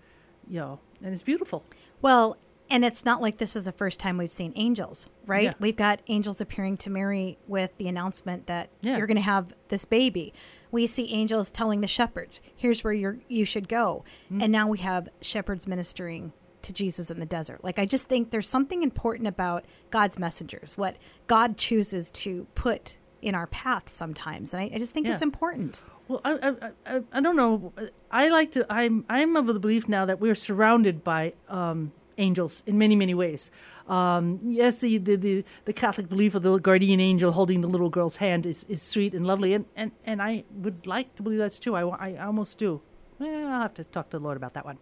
you 0.47 0.59
know, 0.59 0.79
and 1.03 1.13
it's 1.13 1.21
beautiful. 1.21 1.63
Well, 2.01 2.37
and 2.69 2.83
it's 2.83 3.05
not 3.05 3.21
like 3.21 3.37
this 3.37 3.55
is 3.55 3.65
the 3.65 3.71
first 3.71 3.99
time 3.99 4.17
we've 4.17 4.31
seen 4.31 4.51
angels, 4.55 5.07
right? 5.25 5.43
Yeah. 5.43 5.53
We've 5.59 5.75
got 5.75 6.01
angels 6.07 6.41
appearing 6.41 6.77
to 6.77 6.89
Mary 6.89 7.37
with 7.47 7.75
the 7.77 7.87
announcement 7.87 8.47
that 8.47 8.69
Yeah. 8.81 8.97
you're 8.97 9.07
going 9.07 9.17
to 9.17 9.21
have 9.23 9.53
this 9.69 9.85
baby. 9.85 10.33
We 10.71 10.87
see 10.87 11.11
angels 11.13 11.49
telling 11.49 11.81
the 11.81 11.87
shepherds, 11.87 12.41
"Here's 12.55 12.83
where 12.83 12.93
you're 12.93 13.17
you 13.27 13.45
should 13.45 13.69
go." 13.69 14.03
Mm-hmm. 14.25 14.41
And 14.41 14.51
now 14.51 14.67
we 14.67 14.79
have 14.79 15.09
shepherds 15.21 15.67
ministering 15.67 16.33
to 16.63 16.73
Jesus 16.73 17.11
in 17.11 17.19
the 17.19 17.25
desert. 17.27 17.63
Like 17.63 17.77
I 17.79 17.85
just 17.85 18.05
think 18.05 18.31
there's 18.31 18.49
something 18.49 18.81
important 18.83 19.27
about 19.27 19.65
God's 19.91 20.17
messengers, 20.17 20.77
what 20.77 20.95
God 21.27 21.57
chooses 21.57 22.09
to 22.11 22.47
put 22.55 22.97
in 23.21 23.35
our 23.35 23.47
path 23.47 23.89
sometimes, 23.89 24.53
and 24.53 24.61
I, 24.63 24.71
I 24.75 24.77
just 24.79 24.91
think 24.93 25.05
Yeah. 25.07 25.13
it's 25.13 25.21
important. 25.23 25.83
Well, 26.07 26.21
I, 26.23 26.33
I, 26.33 26.95
I, 26.97 27.01
I 27.13 27.21
don't 27.21 27.35
know. 27.35 27.73
I 28.11 28.29
like 28.29 28.51
to. 28.51 28.65
I'm 28.69 29.05
I'm 29.09 29.35
of 29.35 29.47
the 29.47 29.59
belief 29.59 29.87
now 29.89 30.05
that 30.05 30.19
we're 30.19 30.35
surrounded 30.35 31.03
by 31.03 31.33
um, 31.47 31.91
angels 32.17 32.63
in 32.65 32.77
many 32.77 32.95
many 32.95 33.13
ways. 33.13 33.51
Um, 33.87 34.39
yes, 34.43 34.79
the, 34.79 34.97
the 34.97 35.15
the 35.15 35.45
the 35.65 35.73
Catholic 35.73 36.09
belief 36.09 36.35
of 36.35 36.43
the 36.43 36.57
guardian 36.57 36.99
angel 36.99 37.31
holding 37.31 37.61
the 37.61 37.67
little 37.67 37.89
girl's 37.89 38.17
hand 38.17 38.45
is, 38.45 38.65
is 38.69 38.81
sweet 38.81 39.13
and 39.13 39.25
lovely, 39.25 39.53
and, 39.53 39.65
and, 39.75 39.91
and 40.05 40.21
I 40.21 40.43
would 40.51 40.87
like 40.87 41.15
to 41.15 41.23
believe 41.23 41.39
that's 41.39 41.59
true. 41.59 41.75
I, 41.75 41.83
I 42.11 42.25
almost 42.25 42.57
do. 42.57 42.81
Well, 43.19 43.47
I'll 43.47 43.61
have 43.61 43.73
to 43.75 43.83
talk 43.83 44.09
to 44.09 44.17
the 44.19 44.23
Lord 44.23 44.37
about 44.37 44.53
that 44.53 44.65
one. 44.65 44.77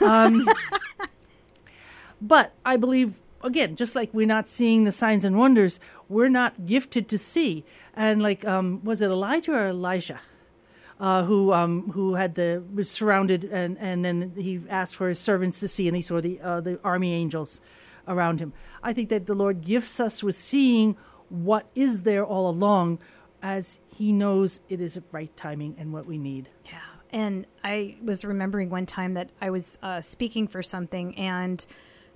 Um, 0.00 0.48
but 2.20 2.54
I 2.64 2.76
believe 2.76 3.14
again, 3.42 3.76
just 3.76 3.94
like 3.94 4.12
we're 4.12 4.26
not 4.26 4.48
seeing 4.48 4.84
the 4.84 4.92
signs 4.92 5.24
and 5.24 5.38
wonders, 5.38 5.78
we're 6.08 6.28
not 6.28 6.66
gifted 6.66 7.08
to 7.08 7.18
see. 7.18 7.64
And 7.94 8.22
like, 8.22 8.44
um, 8.44 8.82
was 8.84 9.00
it 9.02 9.10
Elijah 9.10 9.52
or 9.52 9.66
Elisha? 9.68 10.20
Uh, 10.98 11.24
who 11.24 11.52
um, 11.52 11.90
who 11.92 12.14
had 12.14 12.34
the 12.34 12.62
was 12.74 12.90
surrounded, 12.90 13.44
and, 13.44 13.78
and 13.78 14.04
then 14.04 14.32
he 14.36 14.60
asked 14.68 14.96
for 14.96 15.08
his 15.08 15.18
servants 15.18 15.60
to 15.60 15.68
see, 15.68 15.88
and 15.88 15.96
he 15.96 16.02
saw 16.02 16.20
the 16.20 16.40
uh, 16.40 16.60
the 16.60 16.80
army 16.82 17.12
angels 17.12 17.60
around 18.08 18.40
him. 18.40 18.52
I 18.82 18.92
think 18.92 19.08
that 19.10 19.26
the 19.26 19.34
Lord 19.34 19.62
gifts 19.62 20.00
us 20.00 20.22
with 20.22 20.36
seeing 20.36 20.96
what 21.28 21.66
is 21.74 22.02
there 22.02 22.24
all 22.24 22.48
along, 22.48 23.00
as 23.42 23.80
He 23.94 24.12
knows 24.12 24.60
it 24.68 24.80
is 24.80 24.98
right 25.12 25.34
timing 25.36 25.76
and 25.78 25.92
what 25.92 26.06
we 26.06 26.18
need. 26.18 26.48
Yeah. 26.64 26.78
And 27.10 27.46
I 27.64 27.96
was 28.02 28.24
remembering 28.24 28.70
one 28.70 28.86
time 28.86 29.14
that 29.14 29.30
I 29.40 29.50
was 29.50 29.78
uh, 29.82 30.00
speaking 30.00 30.48
for 30.48 30.62
something, 30.62 31.16
and 31.16 31.66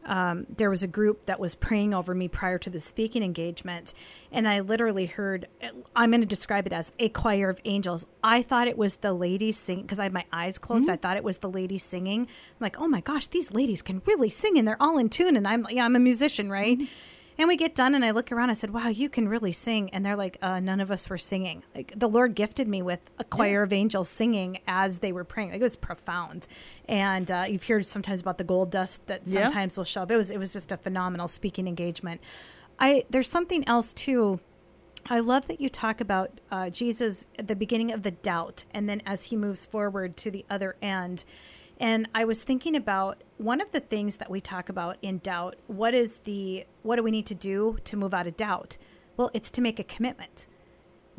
um, 0.05 0.47
there 0.49 0.71
was 0.71 0.83
a 0.83 0.87
group 0.87 1.27
that 1.27 1.39
was 1.39 1.55
praying 1.55 1.95
over 1.95 2.15
me 2.15 2.29
prior 2.29 2.59
to 2.59 2.71
the 2.71 2.81
speaking 2.81 3.23
engagement. 3.23 3.95
And 4.33 4.49
I 4.49 4.61
literally 4.61 5.07
heard, 5.07 5.47
I'm 5.95 6.11
going 6.11 6.21
to 6.21 6.27
describe 6.27 6.67
it 6.67 6.73
as 6.73 6.93
a 6.99 7.09
choir 7.09 7.49
of 7.49 7.61
angels. 7.65 8.07
I 8.23 8.43
thought 8.43 8.69
it 8.69 8.79
was 8.79 8.97
the 8.97 9.13
ladies 9.13 9.59
singing 9.59 9.83
because 9.83 9.99
I 9.99 10.05
had 10.05 10.13
my 10.13 10.25
eyes 10.33 10.59
closed. 10.59 10.89
I 10.89 10.97
thought 10.97 11.17
it 11.17 11.25
was 11.25 11.39
the 11.39 11.51
ladies 11.51 11.85
singing. 11.85 12.23
I'm 12.23 12.61
like, 12.61 12.81
oh 12.81 12.89
my 12.89 13.01
gosh, 13.01 13.27
these 13.27 13.51
ladies 13.51 13.83
can 13.83 14.03
really 14.07 14.29
sing 14.31 14.59
and 14.59 14.67
they're 14.67 14.81
all 14.81 14.99
in 14.99 15.09
tune. 15.09 15.37
And 15.37 15.47
I'm, 15.47 15.67
yeah, 15.71 15.85
I'm 15.85 15.97
a 15.97 16.01
musician, 16.01 16.51
right? 16.51 16.79
And 17.41 17.49
we 17.49 17.57
get 17.57 17.75
done, 17.75 17.95
and 17.95 18.05
I 18.05 18.11
look 18.11 18.31
around. 18.31 18.51
I 18.51 18.53
said, 18.53 18.69
"Wow, 18.71 18.89
you 18.89 19.09
can 19.09 19.27
really 19.27 19.53
sing." 19.53 19.89
And 19.95 20.05
they're 20.05 20.15
like, 20.15 20.37
uh, 20.43 20.61
"None 20.61 20.79
of 20.79 20.91
us 20.91 21.09
were 21.09 21.17
singing." 21.17 21.63
Like 21.75 21.91
the 21.97 22.07
Lord 22.07 22.35
gifted 22.35 22.69
me 22.69 22.83
with 22.83 23.01
a 23.19 23.25
choir 23.25 23.63
of 23.63 23.73
angels 23.73 24.11
singing 24.11 24.59
as 24.69 24.99
they 24.99 25.11
were 25.11 25.25
praying. 25.25 25.53
Like, 25.53 25.61
it 25.61 25.65
was 25.65 25.75
profound. 25.75 26.47
And 26.87 27.31
uh, 27.31 27.47
you've 27.49 27.67
heard 27.67 27.87
sometimes 27.87 28.21
about 28.21 28.37
the 28.37 28.45
gold 28.45 28.71
dust 28.71 29.07
that 29.07 29.23
Yeah. 29.25 29.45
sometimes 29.45 29.79
will 29.79 29.85
show 29.85 30.03
up. 30.03 30.11
It 30.11 30.17
was 30.19 30.31
it 30.31 30.37
was 30.37 30.53
just 30.53 30.71
a 30.71 30.77
phenomenal 30.77 31.29
speaking 31.29 31.67
engagement. 31.67 32.21
I 32.79 33.05
there's 33.09 33.31
something 33.31 33.67
else 33.67 33.95
too. 33.95 34.41
I 35.07 35.21
love 35.21 35.49
that 35.49 35.63
you 35.63 35.71
talk 35.71 36.03
about 36.03 36.43
uh, 36.51 36.69
Jesus 36.69 37.25
at 37.39 37.49
the 37.49 37.57
beginning 37.57 37.91
of 37.91 38.03
the 38.03 38.11
doubt, 38.11 38.65
and 38.75 38.87
then 38.87 39.01
as 39.07 39.25
he 39.25 39.37
moves 39.37 39.65
forward 39.65 40.19
to 40.19 40.31
the 40.31 40.45
other 40.51 40.77
end. 40.83 41.25
And 41.81 42.09
I 42.15 42.27
was 42.27 42.45
thinking 42.45 42.77
about 42.77 43.25
one 43.39 43.63
of 43.63 43.73
the 43.73 43.81
things 43.81 44.17
that 44.17 44.31
we 44.31 44.43
talk 44.43 44.69
about 44.69 44.99
in 45.01 45.19
doubt. 45.19 45.57
What 45.67 45.95
is 45.95 46.19
the 46.19 46.67
what 46.83 46.97
do 46.97 47.03
we 47.03 47.11
need 47.11 47.27
to 47.27 47.35
do 47.35 47.79
to 47.85 47.97
move 47.97 48.13
out 48.13 48.27
of 48.27 48.37
doubt? 48.37 48.77
Well, 49.17 49.31
it's 49.33 49.51
to 49.53 49.63
make 49.63 49.79
a 49.79 49.85
commitment, 49.85 50.47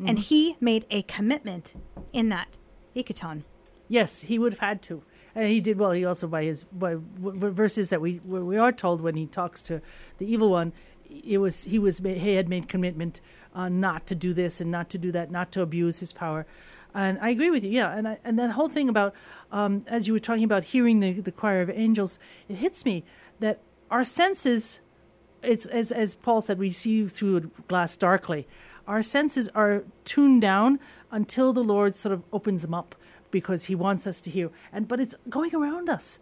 and 0.06 0.18
he 0.18 0.56
made 0.60 0.86
a 0.88 1.02
commitment 1.02 1.74
in 2.12 2.28
that 2.28 2.58
ecotone. 2.94 3.42
Yes, 3.88 4.22
he 4.22 4.38
would 4.38 4.52
have 4.52 4.60
had 4.60 4.82
to, 4.82 5.02
and 5.34 5.48
he 5.48 5.60
did 5.60 5.78
well. 5.78 5.90
He 5.90 6.04
also 6.04 6.28
by 6.28 6.44
his 6.44 6.62
by 6.64 6.96
verses 6.96 7.90
that 7.90 8.00
we 8.00 8.20
we 8.20 8.56
are 8.56 8.72
told 8.72 9.00
when 9.00 9.16
he 9.16 9.26
talks 9.26 9.64
to 9.64 9.82
the 10.18 10.32
evil 10.32 10.50
one, 10.50 10.72
it 11.08 11.38
was 11.38 11.64
he 11.64 11.78
was 11.80 11.98
he 11.98 12.36
had 12.36 12.48
made 12.48 12.68
commitment 12.68 13.20
uh, 13.52 13.68
not 13.68 14.06
to 14.06 14.14
do 14.14 14.32
this 14.32 14.60
and 14.60 14.70
not 14.70 14.88
to 14.90 14.98
do 14.98 15.10
that, 15.10 15.30
not 15.30 15.50
to 15.52 15.60
abuse 15.62 15.98
his 15.98 16.12
power. 16.12 16.46
And 16.94 17.18
I 17.20 17.30
agree 17.30 17.50
with 17.50 17.64
you, 17.64 17.70
yeah. 17.70 17.96
And 17.96 18.06
I, 18.06 18.18
and 18.24 18.38
that 18.38 18.50
whole 18.50 18.68
thing 18.68 18.88
about 18.88 19.14
um, 19.50 19.84
as 19.86 20.06
you 20.06 20.12
were 20.12 20.18
talking 20.18 20.44
about 20.44 20.64
hearing 20.64 21.00
the 21.00 21.20
the 21.20 21.32
choir 21.32 21.62
of 21.62 21.70
angels, 21.70 22.18
it 22.48 22.56
hits 22.56 22.84
me 22.84 23.04
that 23.40 23.60
our 23.90 24.04
senses 24.04 24.80
it's 25.42 25.66
as 25.66 25.92
as 25.92 26.14
Paul 26.14 26.40
said, 26.40 26.58
we 26.58 26.70
see 26.70 27.06
through 27.06 27.36
a 27.36 27.40
glass 27.68 27.96
darkly. 27.96 28.46
Our 28.86 29.02
senses 29.02 29.48
are 29.54 29.84
tuned 30.04 30.40
down 30.42 30.80
until 31.10 31.52
the 31.52 31.62
Lord 31.62 31.94
sort 31.94 32.12
of 32.12 32.22
opens 32.32 32.62
them 32.62 32.74
up 32.74 32.94
because 33.30 33.64
He 33.64 33.74
wants 33.74 34.06
us 34.06 34.20
to 34.22 34.30
hear. 34.30 34.50
And 34.72 34.88
but 34.88 35.00
it's 35.00 35.14
going 35.28 35.54
around 35.54 35.88
us. 35.88 36.18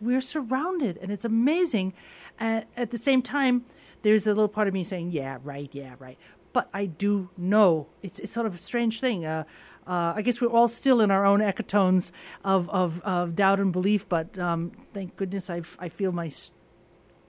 We're 0.00 0.20
surrounded, 0.20 0.98
and 0.98 1.12
it's 1.12 1.24
amazing. 1.24 1.94
And 2.40 2.64
at 2.76 2.90
the 2.90 2.98
same 2.98 3.22
time, 3.22 3.64
there's 4.02 4.26
a 4.26 4.30
little 4.30 4.48
part 4.48 4.68
of 4.68 4.74
me 4.74 4.84
saying, 4.84 5.12
"Yeah, 5.12 5.38
right, 5.42 5.68
yeah, 5.72 5.94
right." 5.98 6.18
But 6.52 6.68
I 6.74 6.86
do 6.86 7.30
know 7.36 7.88
it's 8.02 8.18
it's 8.18 8.32
sort 8.32 8.46
of 8.46 8.54
a 8.54 8.58
strange 8.58 9.00
thing. 9.00 9.24
Uh, 9.24 9.44
uh, 9.86 10.14
I 10.16 10.22
guess 10.22 10.40
we're 10.40 10.48
all 10.48 10.68
still 10.68 11.00
in 11.00 11.10
our 11.10 11.24
own 11.24 11.40
ecotones 11.40 12.12
of, 12.44 12.68
of, 12.70 13.00
of 13.02 13.34
doubt 13.34 13.60
and 13.60 13.72
belief, 13.72 14.08
but 14.08 14.38
um, 14.38 14.72
thank 14.92 15.16
goodness 15.16 15.50
I 15.50 15.62
I 15.78 15.88
feel 15.88 16.12
my 16.12 16.26
s- 16.26 16.50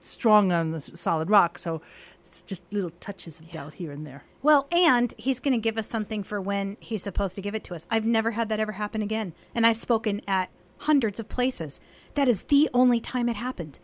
strong 0.00 0.52
on 0.52 0.70
the 0.72 0.80
solid 0.80 1.30
rock. 1.30 1.58
So 1.58 1.82
it's 2.24 2.42
just 2.42 2.64
little 2.72 2.90
touches 3.00 3.40
of 3.40 3.50
doubt 3.50 3.74
here 3.74 3.90
and 3.92 4.06
there. 4.06 4.24
Well, 4.42 4.66
and 4.70 5.14
he's 5.16 5.40
going 5.40 5.54
to 5.54 5.58
give 5.60 5.78
us 5.78 5.88
something 5.88 6.22
for 6.22 6.40
when 6.40 6.76
he's 6.80 7.02
supposed 7.02 7.34
to 7.36 7.42
give 7.42 7.54
it 7.54 7.64
to 7.64 7.74
us. 7.74 7.86
I've 7.90 8.04
never 8.04 8.32
had 8.32 8.48
that 8.50 8.60
ever 8.60 8.72
happen 8.72 9.02
again. 9.02 9.32
And 9.54 9.66
I've 9.66 9.78
spoken 9.78 10.20
at 10.28 10.50
hundreds 10.78 11.18
of 11.18 11.28
places. 11.28 11.80
That 12.14 12.28
is 12.28 12.42
the 12.42 12.68
only 12.74 13.00
time 13.00 13.28
it 13.28 13.36
happened. 13.36 13.78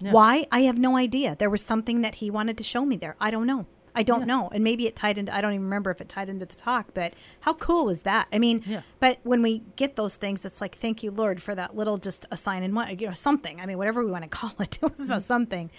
Why? 0.00 0.46
I 0.52 0.60
have 0.60 0.78
no 0.78 0.96
idea. 0.96 1.36
There 1.36 1.50
was 1.50 1.62
something 1.62 2.02
that 2.02 2.16
he 2.16 2.30
wanted 2.30 2.58
to 2.58 2.64
show 2.64 2.84
me 2.84 2.96
there. 2.96 3.16
I 3.20 3.30
don't 3.30 3.46
know. 3.46 3.66
I 3.96 4.02
don't 4.02 4.26
know. 4.26 4.50
And 4.52 4.62
maybe 4.62 4.86
it 4.86 4.94
tied 4.94 5.16
into, 5.16 5.34
I 5.34 5.40
don't 5.40 5.52
even 5.52 5.64
remember 5.64 5.90
if 5.90 6.02
it 6.02 6.08
tied 6.08 6.28
into 6.28 6.44
the 6.44 6.54
talk, 6.54 6.88
but 6.92 7.14
how 7.40 7.54
cool 7.54 7.86
was 7.86 8.02
that? 8.02 8.28
I 8.30 8.38
mean, 8.38 8.62
Yeah. 8.66 8.82
but 9.00 9.18
when 9.22 9.40
we 9.40 9.62
get 9.76 9.96
those 9.96 10.16
things, 10.16 10.44
it's 10.44 10.60
like, 10.60 10.76
thank 10.76 11.02
you, 11.02 11.10
Lord, 11.10 11.42
for 11.42 11.54
that 11.54 11.74
little 11.74 11.96
just 11.96 12.26
a 12.30 12.36
sign 12.36 12.62
and 12.62 12.76
what, 12.76 13.00
you 13.00 13.08
know, 13.08 13.14
something. 13.14 13.58
I 13.58 13.64
mean, 13.64 13.78
whatever 13.78 14.04
we 14.04 14.10
want 14.10 14.24
to 14.24 14.28
call 14.38 14.52
it, 14.60 14.78
it 14.82 14.98
was 14.98 15.08
a 15.08 15.14
mm-hmm. 15.14 15.20
something. 15.20 15.70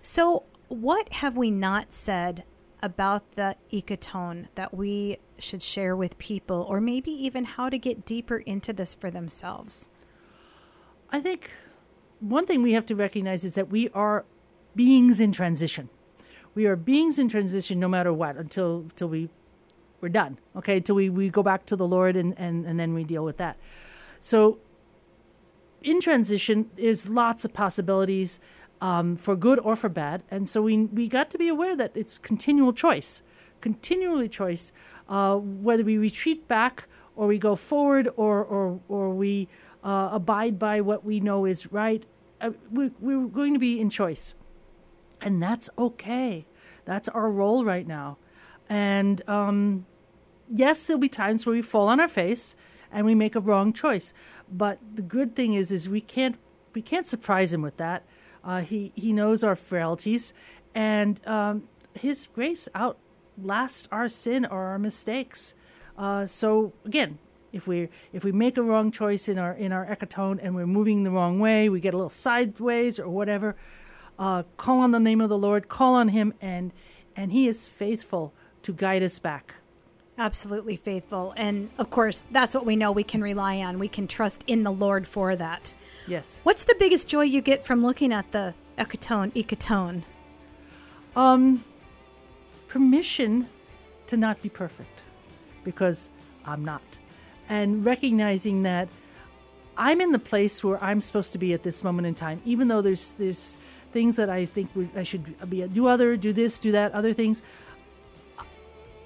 So, 0.00 0.44
what 0.68 1.12
have 1.12 1.36
we 1.36 1.50
not 1.50 1.92
said 1.92 2.44
about 2.82 3.36
the 3.36 3.56
ecotone 3.72 4.46
that 4.54 4.74
we 4.74 5.18
should 5.38 5.62
share 5.62 5.94
with 5.94 6.18
people, 6.18 6.66
or 6.68 6.80
maybe 6.80 7.10
even 7.10 7.44
how 7.44 7.68
to 7.68 7.78
get 7.78 8.04
deeper 8.04 8.38
into 8.38 8.72
this 8.72 8.94
for 8.94 9.10
themselves? 9.10 9.90
I 11.10 11.20
think 11.20 11.50
one 12.20 12.46
thing 12.46 12.62
we 12.62 12.72
have 12.72 12.86
to 12.86 12.96
recognize 12.96 13.44
is 13.44 13.54
that 13.54 13.68
we 13.68 13.90
are 13.90 14.24
beings 14.74 15.20
in 15.20 15.32
transition. 15.32 15.88
We 16.56 16.64
are 16.66 16.74
beings 16.74 17.18
in 17.18 17.28
transition 17.28 17.78
no 17.78 17.86
matter 17.86 18.12
what 18.14 18.36
until 18.36 18.80
until 18.80 19.08
we 19.08 19.28
we're 20.00 20.08
done. 20.08 20.38
Okay, 20.56 20.80
till 20.80 20.94
we, 20.94 21.10
we 21.10 21.28
go 21.28 21.42
back 21.42 21.66
to 21.66 21.76
the 21.76 21.86
Lord 21.86 22.16
and, 22.16 22.34
and, 22.38 22.66
and 22.66 22.80
then 22.80 22.94
we 22.94 23.04
deal 23.04 23.24
with 23.24 23.36
that. 23.36 23.56
So 24.20 24.58
in 25.82 26.00
transition 26.00 26.70
is 26.76 27.08
lots 27.08 27.44
of 27.44 27.52
possibilities 27.52 28.40
um, 28.80 29.16
for 29.16 29.36
good 29.36 29.58
or 29.58 29.76
for 29.76 29.90
bad. 29.90 30.22
And 30.30 30.48
so 30.48 30.62
we 30.62 30.86
we 30.86 31.08
got 31.08 31.30
to 31.30 31.38
be 31.38 31.48
aware 31.48 31.76
that 31.76 31.94
it's 31.94 32.16
continual 32.16 32.72
choice. 32.72 33.22
Continually 33.60 34.28
choice, 34.28 34.72
uh, 35.10 35.36
whether 35.36 35.84
we 35.84 35.98
retreat 35.98 36.48
back 36.48 36.88
or 37.16 37.26
we 37.26 37.38
go 37.38 37.54
forward 37.54 38.08
or 38.16 38.42
or, 38.44 38.80
or 38.88 39.10
we 39.10 39.48
uh, 39.84 40.08
abide 40.12 40.58
by 40.58 40.80
what 40.80 41.04
we 41.04 41.20
know 41.20 41.44
is 41.44 41.70
right. 41.70 42.04
Uh, 42.40 42.52
we, 42.70 42.90
we're 43.00 43.26
going 43.26 43.52
to 43.52 43.58
be 43.58 43.78
in 43.78 43.90
choice. 43.90 44.34
And 45.20 45.42
that's 45.42 45.70
okay. 45.78 46.46
That's 46.84 47.08
our 47.08 47.30
role 47.30 47.64
right 47.64 47.86
now. 47.86 48.18
And 48.68 49.26
um, 49.28 49.86
yes, 50.48 50.86
there'll 50.86 51.00
be 51.00 51.08
times 51.08 51.46
where 51.46 51.54
we 51.54 51.62
fall 51.62 51.88
on 51.88 52.00
our 52.00 52.08
face 52.08 52.56
and 52.92 53.06
we 53.06 53.14
make 53.14 53.34
a 53.34 53.40
wrong 53.40 53.72
choice. 53.72 54.12
But 54.50 54.78
the 54.94 55.02
good 55.02 55.34
thing 55.34 55.54
is, 55.54 55.72
is 55.72 55.88
we 55.88 56.00
can't 56.00 56.38
we 56.74 56.82
can't 56.82 57.06
surprise 57.06 57.54
him 57.54 57.62
with 57.62 57.78
that. 57.78 58.04
Uh, 58.44 58.60
he 58.60 58.92
he 58.94 59.12
knows 59.12 59.42
our 59.42 59.56
frailties, 59.56 60.34
and 60.74 61.26
um, 61.26 61.68
his 61.94 62.28
grace 62.32 62.68
outlasts 62.74 63.88
our 63.90 64.08
sin 64.08 64.44
or 64.44 64.66
our 64.66 64.78
mistakes. 64.78 65.54
Uh, 65.96 66.26
so 66.26 66.72
again, 66.84 67.18
if 67.52 67.66
we 67.66 67.88
if 68.12 68.24
we 68.24 68.32
make 68.32 68.56
a 68.56 68.62
wrong 68.62 68.90
choice 68.90 69.28
in 69.28 69.38
our 69.38 69.52
in 69.52 69.72
our 69.72 69.86
ecotone 69.86 70.38
and 70.42 70.54
we're 70.54 70.66
moving 70.66 71.02
the 71.02 71.10
wrong 71.10 71.40
way, 71.40 71.68
we 71.68 71.80
get 71.80 71.94
a 71.94 71.96
little 71.96 72.10
sideways 72.10 73.00
or 73.00 73.08
whatever. 73.08 73.56
Uh, 74.18 74.44
call 74.56 74.80
on 74.80 74.92
the 74.92 75.00
name 75.00 75.20
of 75.20 75.28
the 75.28 75.38
Lord, 75.38 75.68
call 75.68 75.94
on 75.94 76.08
Him, 76.08 76.32
and 76.40 76.72
and 77.14 77.32
He 77.32 77.46
is 77.46 77.68
faithful 77.68 78.32
to 78.62 78.72
guide 78.72 79.02
us 79.02 79.18
back. 79.18 79.54
Absolutely 80.18 80.76
faithful. 80.76 81.34
And 81.36 81.68
of 81.76 81.90
course, 81.90 82.24
that's 82.30 82.54
what 82.54 82.64
we 82.64 82.74
know 82.74 82.90
we 82.90 83.04
can 83.04 83.22
rely 83.22 83.58
on. 83.58 83.78
We 83.78 83.88
can 83.88 84.08
trust 84.08 84.42
in 84.46 84.62
the 84.62 84.72
Lord 84.72 85.06
for 85.06 85.36
that. 85.36 85.74
Yes. 86.08 86.40
What's 86.42 86.64
the 86.64 86.74
biggest 86.78 87.06
joy 87.06 87.22
you 87.22 87.42
get 87.42 87.66
from 87.66 87.82
looking 87.82 88.12
at 88.12 88.32
the 88.32 88.54
ecotone, 88.78 89.32
ecotone? 89.32 90.04
Um, 91.14 91.64
permission 92.68 93.48
to 94.06 94.16
not 94.16 94.42
be 94.42 94.48
perfect 94.48 95.02
because 95.64 96.08
I'm 96.46 96.64
not. 96.64 96.82
And 97.48 97.84
recognizing 97.84 98.62
that 98.62 98.88
I'm 99.76 100.00
in 100.00 100.12
the 100.12 100.18
place 100.18 100.64
where 100.64 100.82
I'm 100.82 101.00
supposed 101.00 101.32
to 101.32 101.38
be 101.38 101.52
at 101.52 101.62
this 101.62 101.84
moment 101.84 102.06
in 102.06 102.14
time, 102.14 102.40
even 102.44 102.68
though 102.68 102.80
there's 102.80 103.14
there's 103.14 103.58
things 103.96 104.16
that 104.16 104.28
I 104.28 104.44
think 104.44 104.68
we- 104.74 104.90
I 104.94 105.04
should 105.04 105.24
be 105.48 105.66
do 105.68 105.86
other, 105.86 106.18
do 106.18 106.30
this, 106.30 106.58
do 106.58 106.70
that, 106.72 106.92
other 106.92 107.14
things. 107.14 107.42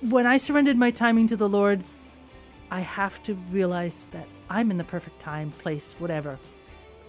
When 0.01 0.27
I 0.27 0.37
surrendered 0.37 0.77
my 0.77 0.91
timing 0.91 1.29
to 1.29 1.37
the 1.37 1.49
Lord, 1.49 1.85
I 2.73 2.81
have 2.81 3.23
to 3.23 3.35
realize 3.53 4.09
that 4.11 4.27
I'm 4.49 4.69
in 4.73 4.79
the 4.79 4.89
perfect 4.97 5.21
time, 5.21 5.53
place, 5.63 5.95
whatever, 6.01 6.41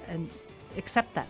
and 0.08 0.30
accept 0.78 1.16
that. 1.16 1.28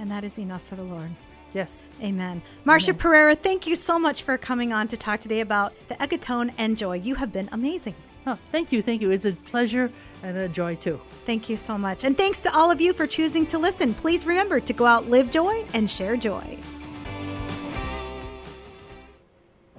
And 0.00 0.10
that 0.10 0.24
is 0.24 0.36
enough 0.36 0.64
for 0.66 0.74
the 0.74 0.82
Lord. 0.82 1.10
Yes. 1.54 1.88
Amen. 2.02 2.42
Marcia 2.64 2.92
Pereira, 2.92 3.36
thank 3.36 3.66
you 3.68 3.76
so 3.76 4.00
much 4.00 4.24
for 4.24 4.36
coming 4.36 4.72
on 4.72 4.88
to 4.88 4.96
talk 4.96 5.20
today 5.20 5.40
about 5.40 5.72
the 5.88 5.94
ecotone 5.94 6.52
and 6.58 6.76
joy. 6.76 6.96
You 6.96 7.14
have 7.14 7.30
been 7.30 7.48
amazing. 7.52 7.94
Oh, 8.28 8.38
thank 8.52 8.72
you. 8.72 8.82
Thank 8.82 9.00
you. 9.00 9.10
It's 9.10 9.24
a 9.24 9.32
pleasure 9.32 9.90
and 10.22 10.36
a 10.36 10.48
joy 10.48 10.74
too. 10.74 11.00
Thank 11.24 11.48
you 11.48 11.56
so 11.56 11.78
much. 11.78 12.04
And 12.04 12.14
thanks 12.14 12.40
to 12.40 12.54
all 12.54 12.70
of 12.70 12.78
you 12.78 12.92
for 12.92 13.06
choosing 13.06 13.46
to 13.46 13.56
listen. 13.58 13.94
Please 13.94 14.26
remember 14.26 14.60
to 14.60 14.72
go 14.74 14.84
out, 14.84 15.08
live 15.08 15.30
joy, 15.30 15.64
and 15.72 15.88
share 15.88 16.14
joy. 16.14 16.58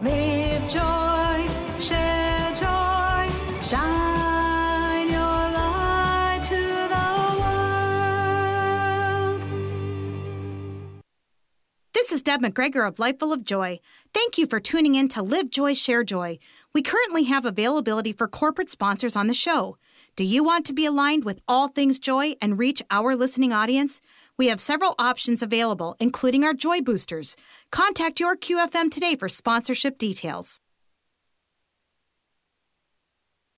Live 0.02 0.68
joy, 0.68 1.48
share 1.78 2.54
joy, 2.56 3.30
shine 3.62 5.10
your 5.12 5.20
light 5.20 6.40
to 6.42 6.56
the 6.90 7.08
world. 9.30 9.42
This 11.94 12.12
is 12.12 12.24
Deb 12.24 12.42
McGregor 12.42 12.88
of 12.88 12.98
Life 12.98 13.20
Full 13.20 13.32
of 13.32 13.44
Joy. 13.44 13.80
Thank 14.12 14.40
you 14.40 14.48
for 14.48 14.60
tuning 14.60 14.96
in 14.96 15.08
to 15.10 15.22
Live 15.22 15.52
Joy, 15.52 15.76
Share 15.76 16.04
Joy. 16.04 16.40
We 16.72 16.84
currently 16.84 17.24
have 17.24 17.46
availability 17.46 18.14
for 18.14 18.28
corporate 18.28 18.70
sponsors 18.70 19.16
on 19.16 19.26
the 19.26 19.34
show. 19.34 19.78
Do 20.16 20.24
you 20.24 20.44
want 20.44 20.68
to 20.68 20.74
be 20.74 20.86
aligned 20.86 21.26
with 21.26 21.42
all 21.48 21.68
things 21.68 22.00
joy 22.00 22.36
and 22.42 22.60
reach 22.60 22.84
our 22.92 23.16
listening 23.16 23.52
audience? 23.52 24.02
We 24.38 24.50
have 24.50 24.62
several 24.62 24.94
options 25.00 25.42
available, 25.42 25.96
including 26.00 26.44
our 26.44 26.54
Joy 26.54 26.82
Boosters. 26.82 27.36
Contact 27.72 28.20
your 28.20 28.38
QFM 28.38 28.92
today 28.92 29.16
for 29.16 29.28
sponsorship 29.28 29.98
details. 29.98 30.60